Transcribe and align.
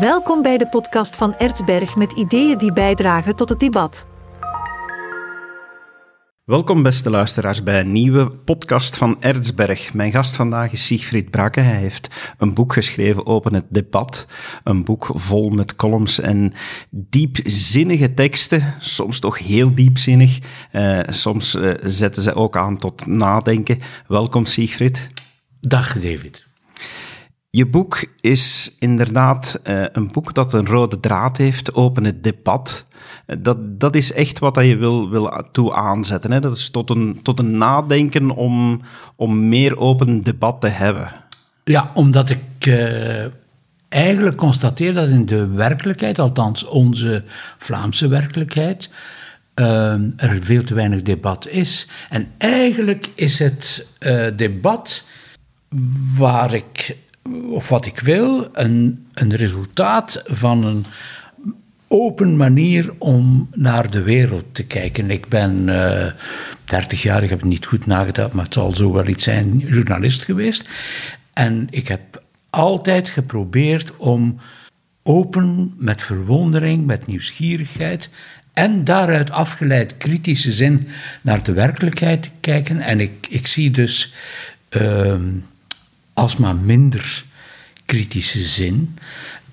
Welkom 0.00 0.42
bij 0.42 0.58
de 0.58 0.68
podcast 0.68 1.16
van 1.16 1.36
Ertsberg 1.36 1.96
met 1.96 2.12
ideeën 2.12 2.58
die 2.58 2.72
bijdragen 2.72 3.36
tot 3.36 3.48
het 3.48 3.60
debat. 3.60 4.06
Welkom 6.44 6.82
beste 6.82 7.10
luisteraars 7.10 7.62
bij 7.62 7.80
een 7.80 7.92
nieuwe 7.92 8.30
podcast 8.30 8.96
van 8.96 9.22
Ertsberg. 9.22 9.94
Mijn 9.94 10.12
gast 10.12 10.36
vandaag 10.36 10.72
is 10.72 10.86
Siegfried 10.86 11.30
Brakke. 11.30 11.60
Hij 11.60 11.76
heeft 11.76 12.34
een 12.38 12.54
boek 12.54 12.72
geschreven 12.72 13.26
Open 13.26 13.54
het 13.54 13.64
Debat. 13.68 14.26
Een 14.64 14.84
boek 14.84 15.10
vol 15.14 15.48
met 15.48 15.76
columns 15.76 16.20
en 16.20 16.52
diepzinnige 16.90 18.14
teksten. 18.14 18.74
Soms 18.78 19.18
toch 19.18 19.38
heel 19.38 19.74
diepzinnig. 19.74 20.38
Uh, 20.72 21.00
soms 21.08 21.54
uh, 21.54 21.74
zetten 21.82 22.22
ze 22.22 22.34
ook 22.34 22.56
aan 22.56 22.76
tot 22.76 23.06
nadenken. 23.06 23.78
Welkom 24.08 24.44
Siegfried. 24.44 25.08
Dag 25.60 25.92
David. 25.98 26.45
Je 27.56 27.66
boek 27.66 28.04
is 28.20 28.74
inderdaad 28.78 29.60
uh, 29.64 29.84
een 29.92 30.08
boek 30.12 30.34
dat 30.34 30.52
een 30.52 30.66
rode 30.66 31.00
draad 31.00 31.36
heeft, 31.36 31.74
open 31.74 32.04
het 32.04 32.22
debat. 32.22 32.86
Dat, 33.38 33.80
dat 33.80 33.94
is 33.94 34.12
echt 34.12 34.38
wat 34.38 34.56
je 34.56 34.76
wil, 34.76 35.10
wil 35.10 35.48
toe 35.52 35.74
aanzetten. 35.74 36.32
Hè? 36.32 36.40
Dat 36.40 36.56
is 36.56 36.70
tot 36.70 36.90
een, 36.90 37.18
tot 37.22 37.38
een 37.38 37.58
nadenken 37.58 38.30
om, 38.30 38.80
om 39.16 39.48
meer 39.48 39.78
open 39.78 40.22
debat 40.22 40.60
te 40.60 40.66
hebben. 40.66 41.10
Ja, 41.64 41.90
omdat 41.94 42.30
ik 42.30 42.66
uh, 42.66 43.24
eigenlijk 43.88 44.36
constateer 44.36 44.94
dat 44.94 45.08
in 45.08 45.26
de 45.26 45.46
werkelijkheid, 45.46 46.18
althans 46.18 46.64
onze 46.64 47.24
Vlaamse 47.58 48.08
werkelijkheid, 48.08 48.90
er 50.16 50.38
veel 50.40 50.62
te 50.62 50.74
weinig 50.74 51.02
debat 51.02 51.48
is. 51.48 51.88
En 52.10 52.28
eigenlijk 52.38 53.10
is 53.14 53.38
het 53.38 53.86
debat 54.36 55.04
waar 56.16 56.54
ik 56.54 56.96
of 57.48 57.68
wat 57.68 57.86
ik 57.86 58.00
wil, 58.00 58.48
een, 58.52 59.06
een 59.14 59.34
resultaat 59.34 60.22
van 60.26 60.64
een 60.64 60.84
open 61.88 62.36
manier 62.36 62.92
om 62.98 63.48
naar 63.54 63.90
de 63.90 64.02
wereld 64.02 64.44
te 64.52 64.64
kijken. 64.64 65.10
Ik 65.10 65.28
ben 65.28 65.68
uh, 65.68 66.06
eh, 66.06 66.12
30 66.64 67.02
jaar, 67.02 67.22
ik 67.22 67.30
heb 67.30 67.40
het 67.40 67.48
niet 67.48 67.66
goed 67.66 67.86
nagedacht, 67.86 68.32
maar 68.32 68.44
het 68.44 68.54
zal 68.54 68.72
zo 68.72 68.92
wel 68.92 69.06
iets 69.06 69.24
zijn, 69.24 69.58
journalist 69.58 70.24
geweest. 70.24 70.68
En 71.32 71.66
ik 71.70 71.88
heb 71.88 72.22
altijd 72.50 73.08
geprobeerd 73.08 73.96
om 73.96 74.38
open, 75.02 75.74
met 75.76 76.02
verwondering, 76.02 76.86
met 76.86 77.06
nieuwsgierigheid 77.06 78.10
en 78.52 78.84
daaruit 78.84 79.30
afgeleid 79.30 79.96
kritische 79.96 80.52
zin 80.52 80.88
naar 81.22 81.42
de 81.42 81.52
werkelijkheid 81.52 82.22
te 82.22 82.30
kijken. 82.40 82.80
En 82.80 83.00
ik, 83.00 83.26
ik 83.28 83.46
zie 83.46 83.70
dus 83.70 84.12
uh, 84.70 85.14
alsmaar 86.16 86.56
minder 86.56 87.24
kritische 87.84 88.40
zin. 88.40 88.98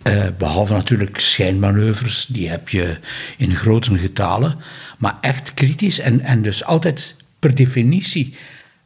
Uh, 0.07 0.25
behalve 0.37 0.73
natuurlijk 0.73 1.19
schijnmanoeuvres, 1.19 2.25
die 2.29 2.49
heb 2.49 2.69
je 2.69 2.97
in 3.37 3.55
grote 3.55 3.97
getalen. 3.97 4.55
Maar 4.97 5.17
echt 5.21 5.53
kritisch 5.53 5.99
en, 5.99 6.19
en 6.19 6.41
dus 6.41 6.63
altijd 6.63 7.15
per 7.39 7.55
definitie 7.55 8.35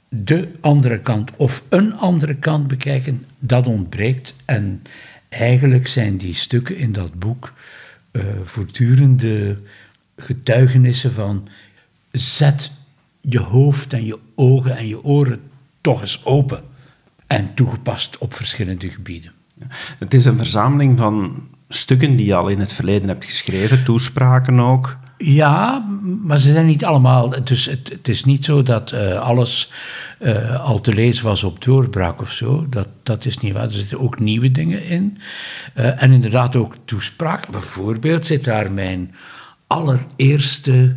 de 0.10 0.48
andere 0.62 1.00
kant 1.00 1.32
of 1.36 1.64
een 1.70 1.96
andere 1.96 2.36
kant 2.36 2.68
bekijken, 2.68 3.26
dat 3.40 3.68
ontbreekt. 3.68 4.36
En 4.46 4.84
eigenlijk 5.30 5.88
zijn 5.88 6.18
die 6.18 6.36
stukken 6.36 6.78
in 6.78 6.92
dat 6.92 7.14
boek 7.20 7.54
uh, 8.12 8.24
voortdurende 8.44 9.56
getuigenissen 10.18 11.14
van 11.14 11.48
zet 12.12 12.72
je 13.22 13.40
hoofd 13.40 13.94
en 13.94 14.06
je 14.06 14.20
ogen 14.36 14.78
en 14.78 14.88
je 14.88 15.04
oren 15.04 15.42
toch 15.82 16.02
eens 16.02 16.26
open 16.26 16.64
en 17.28 17.54
toegepast 17.54 18.18
op 18.18 18.34
verschillende 18.34 18.90
gebieden. 18.90 19.32
Het 20.00 20.14
is 20.14 20.26
een 20.26 20.38
verzameling 20.38 20.98
van 20.98 21.48
stukken 21.70 22.16
die 22.16 22.26
je 22.26 22.36
al 22.36 22.48
in 22.48 22.60
het 22.60 22.74
verleden 22.74 23.08
hebt 23.08 23.26
geschreven, 23.26 23.84
toespraken 23.84 24.60
ook. 24.60 24.98
Ja, 25.18 25.86
maar 26.24 26.38
ze 26.38 26.52
zijn 26.52 26.66
niet 26.66 26.86
allemaal. 26.86 27.44
Dus 27.44 27.66
het, 27.66 27.90
het 27.90 28.08
is 28.08 28.24
niet 28.24 28.46
zo 28.46 28.64
dat 28.64 28.92
uh, 28.92 29.20
alles 29.20 29.72
uh, 30.20 30.66
al 30.66 30.80
te 30.80 30.94
lezen 30.94 31.26
was 31.26 31.44
op 31.44 31.64
doorbraak 31.64 32.22
of 32.22 32.32
zo. 32.32 32.66
Dat, 32.70 32.88
dat 33.04 33.26
is 33.26 33.38
niet 33.38 33.54
waar. 33.54 33.64
Er 33.64 33.72
zitten 33.72 34.00
ook 34.00 34.20
nieuwe 34.20 34.52
dingen 34.52 34.86
in. 34.86 35.18
Uh, 35.78 36.04
en 36.04 36.12
inderdaad 36.12 36.56
ook 36.56 36.76
toespraak. 36.86 37.50
Bijvoorbeeld 37.50 38.26
zit 38.26 38.44
daar 38.44 38.72
mijn 38.72 39.16
allereerste 39.68 40.96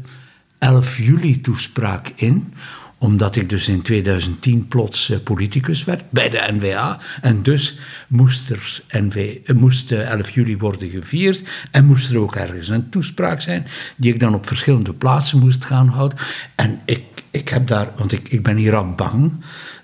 11 0.58 0.98
juli 0.98 1.40
toespraak 1.40 2.12
in 2.14 2.54
omdat 3.02 3.36
ik 3.36 3.48
dus 3.48 3.68
in 3.68 3.82
2010 3.82 4.68
plots 4.68 5.10
uh, 5.10 5.18
politicus 5.24 5.84
werd 5.84 6.10
bij 6.10 6.28
de 6.28 6.48
NVA. 6.50 6.98
En 7.20 7.42
dus 7.42 7.78
moest 8.08 8.50
er 8.50 8.82
NV, 8.88 9.38
uh, 9.44 9.56
moest 9.56 9.92
11 9.92 10.30
juli 10.30 10.58
worden 10.58 10.88
gevierd. 10.88 11.42
En 11.70 11.84
moest 11.84 12.10
er 12.10 12.18
ook 12.18 12.36
ergens 12.36 12.68
een 12.68 12.88
toespraak 12.88 13.40
zijn. 13.40 13.66
Die 13.96 14.12
ik 14.12 14.20
dan 14.20 14.34
op 14.34 14.46
verschillende 14.46 14.92
plaatsen 14.92 15.38
moest 15.38 15.64
gaan 15.64 15.88
houden. 15.88 16.18
En 16.54 16.80
ik, 16.84 17.04
ik 17.30 17.48
heb 17.48 17.66
daar, 17.66 17.88
want 17.96 18.12
ik, 18.12 18.28
ik 18.28 18.42
ben 18.42 18.56
hier 18.56 18.76
al 18.76 18.94
bang. 18.94 19.32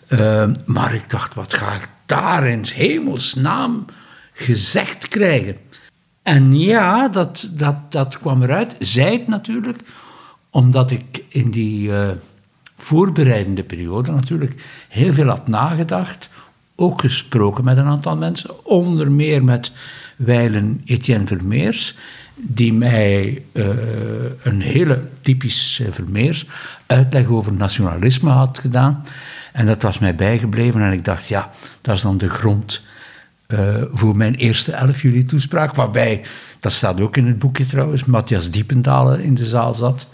Uh, 0.09 0.50
maar 0.66 0.94
ik 0.94 1.10
dacht, 1.10 1.34
wat 1.34 1.54
ga 1.54 1.75
ik 1.75 1.88
daar 2.06 2.47
in 2.47 2.65
hemelsnaam 2.75 3.84
gezegd 4.33 5.09
krijgen? 5.09 5.56
En 6.22 6.59
ja, 6.59 7.09
dat, 7.09 7.48
dat, 7.53 7.93
dat 7.93 8.19
kwam 8.19 8.43
eruit. 8.43 8.77
Zij 8.78 9.12
het 9.12 9.28
natuurlijk, 9.28 9.81
omdat 10.50 10.91
ik 10.91 11.25
in 11.28 11.50
die 11.50 11.91
voorbereidende 12.76 13.62
periode 13.62 14.12
natuurlijk 14.12 14.54
heel 14.88 15.12
veel 15.12 15.28
had 15.28 15.48
nagedacht. 15.48 16.28
Ook 16.75 17.00
gesproken 17.00 17.64
met 17.64 17.76
een 17.76 17.87
aantal 17.87 18.16
mensen, 18.16 18.64
onder 18.64 19.12
meer 19.12 19.44
met 19.44 19.72
wijlen 20.16 20.82
Etienne 20.84 21.26
Vermeers, 21.26 21.94
die 22.34 22.72
mij 22.72 23.42
uh, 23.53 23.66
een 24.42 24.60
hele 24.60 25.03
typisch 25.20 25.78
uh, 25.82 25.86
Vermeers 25.91 26.47
uitleg 26.86 27.26
over 27.26 27.53
nationalisme 27.53 28.31
had 28.31 28.59
gedaan. 28.59 29.04
En 29.53 29.66
dat 29.66 29.82
was 29.82 29.98
mij 29.98 30.15
bijgebleven 30.15 30.81
en 30.81 30.92
ik 30.92 31.04
dacht, 31.04 31.28
ja, 31.28 31.50
dat 31.81 31.97
is 31.97 32.03
dan 32.03 32.19
de 32.19 32.28
grond 32.28 32.82
uh, 33.48 33.59
voor 33.91 34.16
mijn 34.16 34.34
eerste 34.34 34.72
11 34.72 35.03
juli 35.03 35.25
toespraak, 35.25 35.75
waarbij, 35.75 36.25
dat 36.60 36.72
staat 36.72 37.00
ook 37.00 37.16
in 37.16 37.26
het 37.26 37.38
boekje 37.38 37.66
trouwens, 37.66 38.04
Matthias 38.04 38.50
Diependalen 38.50 39.20
in 39.20 39.34
de 39.34 39.44
zaal 39.44 39.75
zat. 39.75 40.09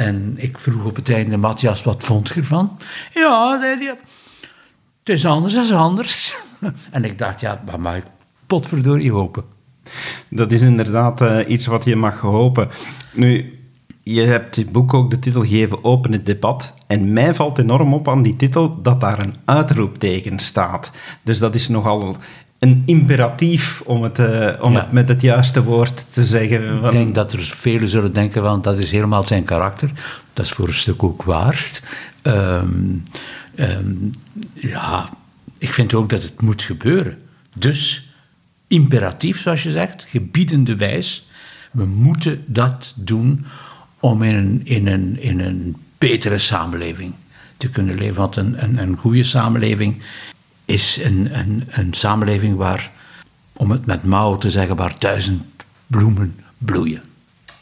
En 0.00 0.34
ik 0.36 0.58
vroeg 0.58 0.84
op 0.84 0.96
het 0.96 1.10
einde, 1.10 1.36
Matthias, 1.36 1.82
wat 1.82 2.02
vond 2.02 2.28
je 2.28 2.34
ervan? 2.34 2.78
Ja, 3.14 3.58
zei 3.58 3.84
hij, 3.84 3.98
het 4.98 5.08
is 5.08 5.24
anders 5.24 5.54
dan 5.54 5.72
anders. 5.72 6.34
en 6.90 7.04
ik 7.04 7.18
dacht, 7.18 7.40
ja, 7.40 7.62
maar 7.66 7.80
mag 7.80 7.96
ik 7.96 8.04
potverdorie 8.46 9.12
hopen. 9.12 9.44
Dat 10.30 10.52
is 10.52 10.62
inderdaad 10.62 11.20
uh, 11.20 11.38
iets 11.46 11.66
wat 11.66 11.84
je 11.84 11.96
mag 11.96 12.20
hopen. 12.20 12.68
Nu, 13.12 13.58
je 14.02 14.20
hebt 14.20 14.54
dit 14.54 14.72
boek 14.72 14.94
ook 14.94 15.10
de 15.10 15.18
titel 15.18 15.40
gegeven 15.40 15.84
Open 15.84 16.12
het 16.12 16.26
debat. 16.26 16.74
En 16.86 17.12
mij 17.12 17.34
valt 17.34 17.58
enorm 17.58 17.94
op 17.94 18.08
aan 18.08 18.22
die 18.22 18.36
titel 18.36 18.82
dat 18.82 19.00
daar 19.00 19.18
een 19.18 19.34
uitroepteken 19.44 20.38
staat. 20.38 20.90
Dus 21.22 21.38
dat 21.38 21.54
is 21.54 21.68
nogal 21.68 22.16
een 22.60 22.82
imperatief, 22.84 23.82
om, 23.84 24.02
het, 24.02 24.18
uh, 24.18 24.52
om 24.60 24.76
het 24.76 24.92
met 24.92 25.08
het 25.08 25.22
juiste 25.22 25.62
woord 25.62 26.12
te 26.12 26.24
zeggen. 26.24 26.80
Van... 26.80 26.84
Ik 26.84 26.90
denk 26.90 27.14
dat 27.14 27.32
er 27.32 27.42
velen 27.42 27.88
zullen 27.88 28.12
denken, 28.12 28.42
want 28.42 28.64
dat 28.64 28.78
is 28.78 28.90
helemaal 28.90 29.26
zijn 29.26 29.44
karakter. 29.44 29.90
Dat 30.32 30.44
is 30.44 30.52
voor 30.52 30.68
een 30.68 30.74
stuk 30.74 31.02
ook 31.02 31.22
waar. 31.22 31.80
Um, 32.22 33.02
um, 33.54 34.10
ja, 34.54 35.08
ik 35.58 35.72
vind 35.72 35.94
ook 35.94 36.08
dat 36.08 36.22
het 36.22 36.42
moet 36.42 36.62
gebeuren. 36.62 37.18
Dus 37.54 38.12
imperatief, 38.68 39.40
zoals 39.40 39.62
je 39.62 39.70
zegt, 39.70 40.06
gebiedende 40.08 40.76
wijs. 40.76 41.28
We 41.72 41.84
moeten 41.84 42.44
dat 42.46 42.94
doen 42.96 43.46
om 44.00 44.22
in 44.22 44.34
een, 44.34 44.60
in 44.64 44.86
een, 44.86 45.20
in 45.20 45.40
een 45.40 45.76
betere 45.98 46.38
samenleving 46.38 47.14
te 47.56 47.68
kunnen 47.68 47.98
leven. 47.98 48.14
Want 48.14 48.36
een, 48.36 48.62
een, 48.62 48.78
een 48.78 48.96
goede 48.96 49.24
samenleving 49.24 50.02
is 50.70 50.98
een, 51.02 51.28
een, 51.32 51.64
een 51.70 51.94
samenleving 51.94 52.56
waar, 52.56 52.90
om 53.52 53.70
het 53.70 53.86
met 53.86 54.04
Mao 54.04 54.36
te 54.36 54.50
zeggen, 54.50 54.76
waar 54.76 54.94
duizend 54.98 55.42
bloemen 55.86 56.36
bloeien. 56.58 57.02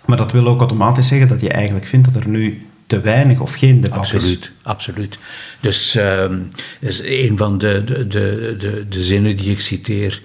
Maar 0.04 0.16
dat 0.16 0.32
wil 0.32 0.46
ook 0.46 0.58
automatisch 0.58 1.06
zeggen 1.06 1.28
dat 1.28 1.40
je 1.40 1.48
eigenlijk 1.48 1.86
vindt 1.86 2.12
dat 2.12 2.22
er 2.22 2.28
nu 2.28 2.66
te 2.86 3.00
weinig 3.00 3.40
of 3.40 3.54
geen 3.54 3.80
debat 3.80 3.98
absoluut, 3.98 4.44
is. 4.44 4.52
Absoluut. 4.62 5.18
Dus, 5.60 5.96
uh, 5.96 6.34
dus 6.80 7.00
een 7.04 7.36
van 7.36 7.58
de, 7.58 7.84
de, 7.84 8.06
de, 8.06 8.56
de, 8.58 8.86
de 8.88 9.02
zinnen 9.02 9.36
die 9.36 9.50
ik 9.50 9.60
citeer 9.60 10.22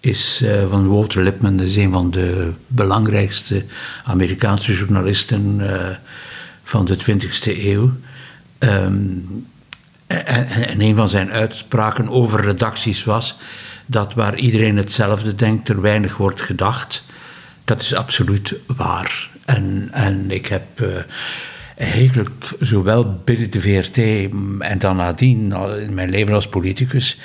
is 0.00 0.40
uh, 0.42 0.68
van 0.68 0.88
Walter 0.88 1.22
Lippmann. 1.22 1.56
Dat 1.56 1.66
is 1.66 1.76
een 1.76 1.92
van 1.92 2.10
de 2.10 2.50
belangrijkste 2.66 3.64
Amerikaanse 4.04 4.72
journalisten 4.72 5.58
uh, 5.60 5.88
van 6.62 6.84
de 6.84 6.96
20e 6.96 7.58
eeuw. 7.58 7.90
Um, 8.58 9.46
en, 10.06 10.46
en, 10.48 10.80
een 10.80 10.94
van 10.94 11.08
zijn 11.08 11.32
uitspraken 11.32 12.08
over 12.08 12.40
redacties 12.40 13.04
was 13.04 13.36
dat 13.86 14.14
waar 14.14 14.36
iedereen 14.36 14.76
hetzelfde 14.76 15.34
denkt, 15.34 15.68
er 15.68 15.80
weinig 15.80 16.16
wordt 16.16 16.40
gedacht. 16.40 17.04
Dat 17.64 17.82
is 17.82 17.94
absoluut 17.94 18.54
waar. 18.66 19.30
En, 19.44 19.88
en 19.92 20.30
ik 20.30 20.46
heb 20.46 20.80
uh, 20.80 20.88
eigenlijk 21.76 22.54
zowel 22.60 23.20
binnen 23.24 23.50
de 23.50 23.60
VRT 23.60 23.98
en 24.58 24.78
dan 24.78 24.96
nadien, 24.96 25.52
in 25.80 25.94
mijn 25.94 26.10
leven 26.10 26.34
als 26.34 26.48
politicus, 26.48 27.18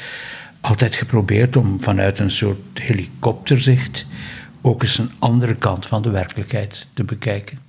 altijd 0.62 0.96
geprobeerd 0.96 1.56
om 1.56 1.82
vanuit 1.82 2.20
een 2.20 2.32
soort 2.32 2.80
helikopterzicht 2.80 4.06
ook 4.62 4.84
eens 4.84 4.98
een 4.98 5.12
andere 5.20 5.56
kant 5.56 5.86
van 5.86 6.02
de 6.02 6.10
werkelijkheid 6.10 6.88
te 6.94 7.04
bekijken. 7.04 7.67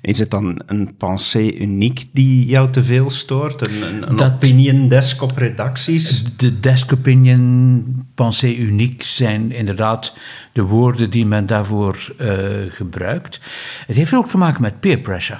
Is 0.00 0.18
het 0.18 0.30
dan 0.30 0.60
een 0.66 0.96
pensée 0.96 1.58
uniek 1.58 2.04
die 2.12 2.46
jou 2.46 2.70
te 2.70 2.84
veel 2.84 3.10
stoort? 3.10 3.68
Een, 3.68 3.82
een, 3.82 4.08
een 4.10 4.16
Dat- 4.16 4.32
opinion 4.32 4.88
desk 4.88 5.22
op 5.22 5.36
redacties? 5.36 6.24
De 6.36 6.60
desk 6.60 6.92
opinion, 6.92 8.06
pensée 8.14 8.56
uniek 8.56 9.02
zijn 9.02 9.52
inderdaad 9.52 10.14
de 10.52 10.62
woorden 10.62 11.10
die 11.10 11.26
men 11.26 11.46
daarvoor 11.46 12.14
eh, 12.18 12.28
gebruikt. 12.68 13.40
Het 13.86 13.96
heeft 13.96 14.14
ook 14.14 14.28
te 14.28 14.38
maken 14.38 14.62
met 14.62 14.80
peer 14.80 14.98
pressure. 14.98 15.38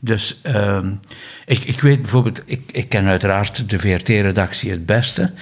Dus 0.00 0.38
ehm, 0.42 0.92
ik, 1.46 1.64
ik 1.64 1.80
weet 1.80 2.00
bijvoorbeeld, 2.00 2.42
ik, 2.44 2.60
ik 2.72 2.88
ken 2.88 3.06
uiteraard 3.06 3.70
de 3.70 3.78
VRT-redactie 3.78 4.70
het 4.70 4.86
beste. 4.86 5.32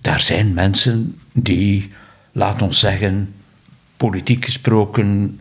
Daar 0.00 0.20
zijn 0.20 0.54
mensen 0.54 1.18
die, 1.32 1.90
laat 2.32 2.62
ons 2.62 2.78
zeggen, 2.78 3.32
politiek 3.96 4.44
gesproken, 4.44 5.40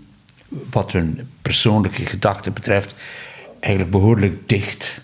wat 0.69 0.91
hun 0.91 1.29
persoonlijke 1.41 2.05
gedachten 2.05 2.53
betreft, 2.53 2.93
eigenlijk 3.59 3.91
behoorlijk 3.91 4.49
dicht 4.49 5.01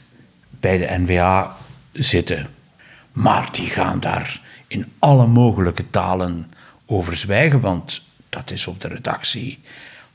bij 0.49 0.77
de 0.77 0.99
NVA 0.99 1.55
zitten. 1.91 2.47
Maar 3.11 3.49
die 3.51 3.67
gaan 3.67 3.99
daar 3.99 4.41
in 4.67 4.91
alle 4.99 5.27
mogelijke 5.27 5.89
talen 5.89 6.51
over 6.85 7.15
zwijgen, 7.15 7.59
want 7.59 8.01
dat 8.29 8.51
is 8.51 8.67
op 8.67 8.81
de 8.81 8.87
redactie 8.87 9.59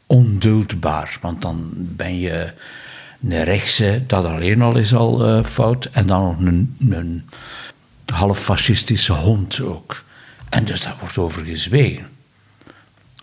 onduldbaar. 0.06 1.18
Want 1.20 1.42
dan 1.42 1.70
ben 1.74 2.18
je 2.18 2.52
een 3.22 3.44
rechtse, 3.44 4.02
dat 4.06 4.24
alleen 4.24 4.62
al 4.62 4.76
is 4.76 4.94
al 4.94 5.26
eh, 5.26 5.44
fout, 5.44 5.84
en 5.84 6.06
dan 6.06 6.22
nog 6.22 6.38
een, 6.38 6.76
een 6.88 7.28
half 8.14 8.38
fascistische 8.38 9.12
hond 9.12 9.60
ook. 9.60 10.04
En 10.48 10.64
dus 10.64 10.80
daar 10.80 10.96
wordt 11.00 11.18
over 11.18 11.44
gezwegen. 11.44 12.08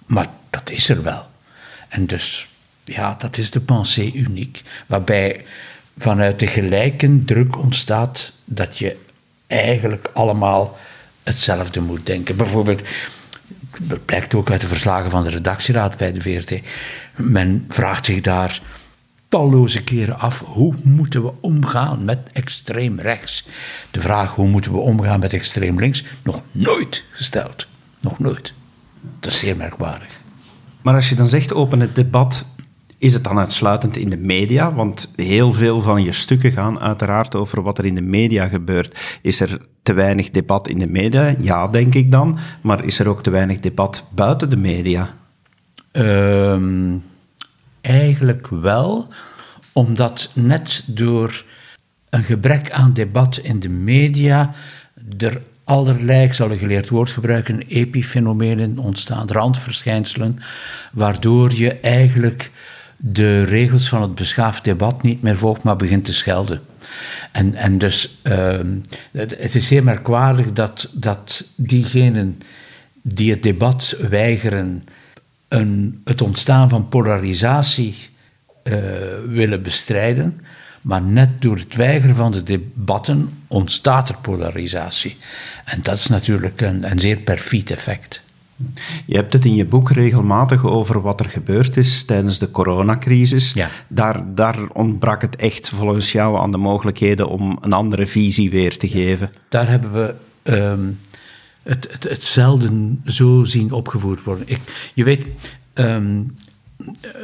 Maar 0.06 0.28
dat 0.50 0.70
is 0.70 0.90
er 0.90 1.04
wel. 1.04 1.32
En 1.94 2.06
dus, 2.06 2.48
ja, 2.84 3.16
dat 3.18 3.38
is 3.38 3.52
de 3.52 3.60
pensée 3.60 4.14
uniek. 4.14 4.62
Waarbij 4.86 5.46
vanuit 5.98 6.40
de 6.40 6.48
gelijke 6.48 7.24
druk 7.26 7.58
ontstaat 7.58 8.32
dat 8.46 8.78
je 8.78 8.98
eigenlijk 9.48 10.10
allemaal 10.14 10.78
hetzelfde 11.24 11.80
moet 11.82 12.06
denken. 12.06 12.36
Bijvoorbeeld, 12.36 12.84
dat 13.82 14.06
blijkt 14.06 14.36
ook 14.36 14.52
uit 14.52 14.62
de 14.62 14.68
verslagen 14.68 15.10
van 15.10 15.24
de 15.24 15.30
redactieraad 15.30 15.98
bij 15.98 16.14
de 16.14 16.22
VRT. 16.22 16.62
Men 17.16 17.66
vraagt 17.70 18.06
zich 18.06 18.22
daar 18.22 18.62
talloze 19.28 19.84
keren 19.84 20.20
af 20.20 20.40
hoe 20.40 20.76
moeten 20.84 21.24
we 21.24 21.34
omgaan 21.40 22.06
met 22.06 22.20
extreem 22.32 23.00
rechts. 23.00 23.46
De 23.92 24.02
vraag 24.02 24.36
hoe 24.36 24.48
moeten 24.48 24.72
we 24.72 24.78
omgaan 24.78 25.20
met 25.20 25.34
extreem 25.34 25.80
links 25.80 26.04
nog 26.24 26.42
nooit 26.52 27.04
gesteld. 27.12 27.68
Nog 28.00 28.20
nooit. 28.20 28.54
Dat 29.20 29.32
is 29.34 29.40
zeer 29.40 29.58
merkwaardig. 29.58 30.22
Maar 30.84 30.96
als 30.96 31.10
je 31.10 31.16
dan 31.16 31.28
zegt 31.28 31.54
open 31.54 31.80
het 31.80 31.96
debat, 31.96 32.46
is 32.98 33.14
het 33.14 33.24
dan 33.24 33.40
uitsluitend 33.40 33.98
in 33.98 34.10
de 34.10 34.18
media? 34.18 34.74
Want 34.74 35.12
heel 35.16 35.54
veel 35.54 35.82
van 35.82 36.04
je 36.04 36.12
stukken 36.12 36.52
gaan 36.52 36.80
uiteraard 36.80 37.36
over 37.36 37.62
wat 37.62 37.78
er 37.78 37.86
in 37.86 37.96
de 37.96 38.02
media 38.02 38.48
gebeurt. 38.48 39.20
Is 39.22 39.40
er 39.40 39.62
te 39.82 39.94
weinig 39.94 40.30
debat 40.30 40.68
in 40.68 40.80
de 40.80 40.88
media? 40.88 41.36
Ja, 41.40 41.68
denk 41.68 41.94
ik 41.94 42.12
dan. 42.12 42.40
Maar 42.62 42.84
is 42.84 43.00
er 43.00 43.08
ook 43.08 43.24
te 43.24 43.30
weinig 43.30 43.60
debat 43.60 44.04
buiten 44.16 44.50
de 44.50 44.58
media? 44.58 45.16
Ehm, 45.92 46.98
eigenlijk 47.82 48.48
wel, 48.48 49.08
omdat 49.72 50.32
net 50.34 50.84
door 50.88 51.46
een 52.10 52.24
gebrek 52.24 52.72
aan 52.72 52.94
debat 52.94 53.38
in 53.38 53.60
de 53.60 53.70
media 53.70 54.54
er 55.18 55.42
allerlei, 55.64 56.34
zal 56.34 56.52
een 56.52 56.58
geleerd 56.58 56.90
woord 56.90 57.10
gebruiken, 57.10 57.62
epifenomenen 57.68 58.78
ontstaan, 58.78 59.28
randverschijnselen, 59.28 60.40
waardoor 60.92 61.54
je 61.54 61.74
eigenlijk 61.74 62.52
de 62.98 63.44
regels 63.44 63.90
van 63.90 64.02
het 64.02 64.16
beschaafd 64.16 64.64
debat 64.64 65.04
niet 65.04 65.22
meer 65.22 65.38
volgt, 65.38 65.64
maar 65.64 65.76
begint 65.76 66.06
te 66.06 66.14
schelden. 66.14 66.62
En, 67.32 67.56
en 67.56 67.78
dus 67.78 68.18
het, 69.12 69.36
het 69.40 69.56
is 69.56 69.68
zeer 69.68 69.84
merkwaardig 69.84 70.54
dat, 70.54 70.90
dat 70.92 71.46
diegenen 71.56 72.40
die 73.02 73.32
het 73.32 73.44
debat 73.44 73.96
weigeren, 74.10 74.84
een, 75.48 76.02
het 76.06 76.22
ontstaan 76.22 76.70
van 76.70 76.88
polarisatie 76.88 77.96
eh, 78.64 78.76
willen 79.28 79.62
bestrijden. 79.62 80.42
Maar 80.84 81.02
net 81.02 81.42
door 81.42 81.58
het 81.58 81.76
weigeren 81.76 82.16
van 82.16 82.32
de 82.32 82.44
debatten 82.44 83.30
ontstaat 83.48 84.10
er 84.10 84.18
polarisatie. 84.22 85.18
En 85.66 85.80
dat 85.82 85.98
is 85.98 86.08
natuurlijk 86.08 86.62
een, 86.62 86.92
een 86.92 87.00
zeer 87.00 87.18
perfiet 87.18 87.72
effect. 87.72 88.24
Je 89.06 89.16
hebt 89.16 89.34
het 89.34 89.46
in 89.46 89.56
je 89.56 89.66
boek 89.66 89.92
regelmatig 89.92 90.66
over 90.66 91.02
wat 91.02 91.20
er 91.20 91.30
gebeurd 91.30 91.78
is 91.78 92.04
tijdens 92.04 92.40
de 92.40 92.52
coronacrisis. 92.52 93.54
Ja. 93.54 93.70
Daar, 93.88 94.36
daar 94.36 94.68
ontbrak 94.68 95.22
het 95.22 95.36
echt 95.36 95.70
volgens 95.70 96.12
jou 96.12 96.38
aan 96.38 96.52
de 96.52 96.58
mogelijkheden 96.58 97.30
om 97.30 97.58
een 97.62 97.74
andere 97.74 98.08
visie 98.08 98.50
weer 98.50 98.78
te 98.78 98.88
geven. 98.88 99.32
Daar 99.50 99.70
hebben 99.70 99.94
we 99.94 100.16
het, 101.64 101.88
het, 101.92 102.04
het 102.04 102.24
zelden 102.24 103.02
zo 103.06 103.44
zien 103.44 103.72
opgevoerd 103.72 104.24
worden. 104.24 104.48
Ik, 104.48 104.60
je 104.94 105.04
weet, 105.04 105.26
ehm, 105.74 106.22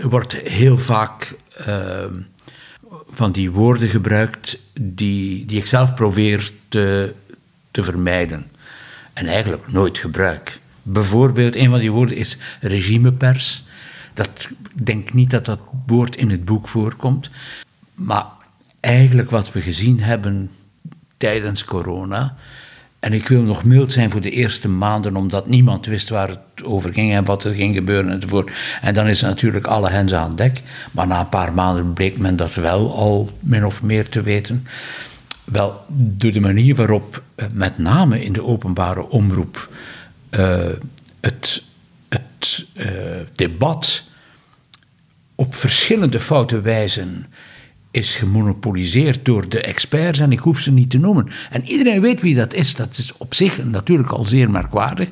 er 0.02 0.10
wordt 0.10 0.36
heel 0.36 0.78
vaak 0.78 1.36
ehm, 1.66 2.14
van 3.12 3.32
die 3.32 3.52
woorden 3.52 3.90
gebruikt 3.90 4.60
die, 4.82 5.46
die 5.46 5.58
ik 5.58 5.66
zelf 5.66 5.94
probeer 5.94 6.52
te, 6.68 7.14
te 7.72 7.84
vermijden. 7.84 8.46
En 9.14 9.28
eigenlijk 9.28 9.72
nooit 9.72 9.98
gebruik. 9.98 10.60
Bijvoorbeeld, 10.84 11.56
een 11.56 11.70
van 11.70 11.80
die 11.80 11.92
woorden 11.92 12.18
is 12.18 12.38
regimepers. 12.62 13.64
Dat, 14.14 14.50
ik 14.76 14.86
denk 14.86 15.14
niet 15.14 15.30
dat 15.30 15.46
dat 15.46 15.60
woord 15.86 16.16
in 16.16 16.30
het 16.30 16.46
boek 16.46 16.68
voorkomt. 16.68 17.30
Maar 17.94 18.26
eigenlijk 18.80 19.30
wat 19.30 19.52
we 19.52 19.62
gezien 19.62 20.00
hebben 20.00 20.52
tijdens 21.18 21.66
corona. 21.66 22.36
En 23.00 23.14
ik 23.14 23.28
wil 23.28 23.42
nog 23.42 23.64
mild 23.64 23.92
zijn 23.92 24.10
voor 24.10 24.22
de 24.22 24.30
eerste 24.30 24.70
maanden, 24.70 25.16
omdat 25.16 25.48
niemand 25.48 25.86
wist 25.86 26.10
waar 26.10 26.30
het 26.30 26.64
over 26.64 26.94
ging 26.94 27.14
en 27.14 27.26
wat 27.26 27.44
er 27.44 27.56
ging 27.56 27.76
gebeuren 27.76 28.12
enzovoort. 28.12 28.52
En 28.82 28.94
dan 28.94 29.08
is 29.08 29.22
natuurlijk 29.22 29.68
alle 29.68 29.90
hens 29.90 30.14
aan 30.14 30.36
dek. 30.36 30.62
Maar 30.92 31.08
na 31.08 31.20
een 31.20 31.30
paar 31.30 31.54
maanden 31.54 31.94
bleek 31.94 32.18
men 32.18 32.36
dat 32.36 32.54
wel 32.54 32.96
al 32.96 33.30
min 33.40 33.66
of 33.66 33.82
meer 33.84 34.10
te 34.10 34.22
weten. 34.22 34.68
Wel, 35.44 35.82
door 35.88 36.32
de 36.32 36.40
manier 36.40 36.76
waarop, 36.76 37.22
eh, 37.36 37.46
met 37.54 37.78
name 37.78 38.24
in 38.24 38.34
de 38.34 38.44
openbare 38.44 39.10
omroep, 39.10 39.70
uh, 40.40 40.58
het, 41.20 41.64
het 42.10 42.66
uh, 42.74 42.86
debat 43.36 44.04
op 45.36 45.56
verschillende 45.56 46.20
foute 46.20 46.62
wijzen 46.62 47.26
is 47.92 48.16
gemonopoliseerd 48.16 49.26
door 49.26 49.50
de 49.50 49.62
experts 49.62 50.20
en 50.20 50.32
ik 50.32 50.40
hoef 50.40 50.60
ze 50.60 50.72
niet 50.72 50.90
te 50.90 50.98
noemen. 50.98 51.30
En 51.50 51.66
iedereen 51.66 52.02
weet 52.02 52.22
wie 52.22 52.36
dat 52.36 52.54
is. 52.54 52.76
Dat 52.76 52.98
is 52.98 53.14
op 53.18 53.34
zich 53.34 53.64
natuurlijk 53.64 54.10
al 54.10 54.26
zeer 54.26 54.52
merkwaardig. 54.52 55.10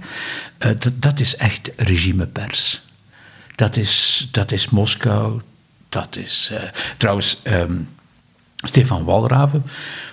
Uh, 0.66 0.72
dat, 0.94 1.20
is 1.20 1.36
echt 1.36 1.72
regimepers. 1.76 2.86
Dat 3.56 3.78
is, 3.78 4.28
dat 4.32 4.52
is 4.52 4.70
Moskou. 4.70 5.42
Dat 5.90 6.16
is 6.16 6.50
uh, 6.54 6.60
trouwens 6.98 7.42
um, 7.44 7.90
Stefan 8.56 9.04
Walraven, 9.04 9.64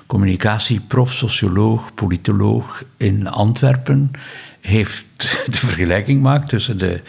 communicatieprof, 0.06 1.12
socioloog, 1.12 1.94
politoloog 1.94 2.84
in 2.96 3.28
Antwerpen 3.28 4.10
heeft 4.60 5.06
de 5.50 5.58
vergelijking 5.58 6.16
gemaakt 6.16 6.48
tussen 6.48 6.78
de, 6.78 7.00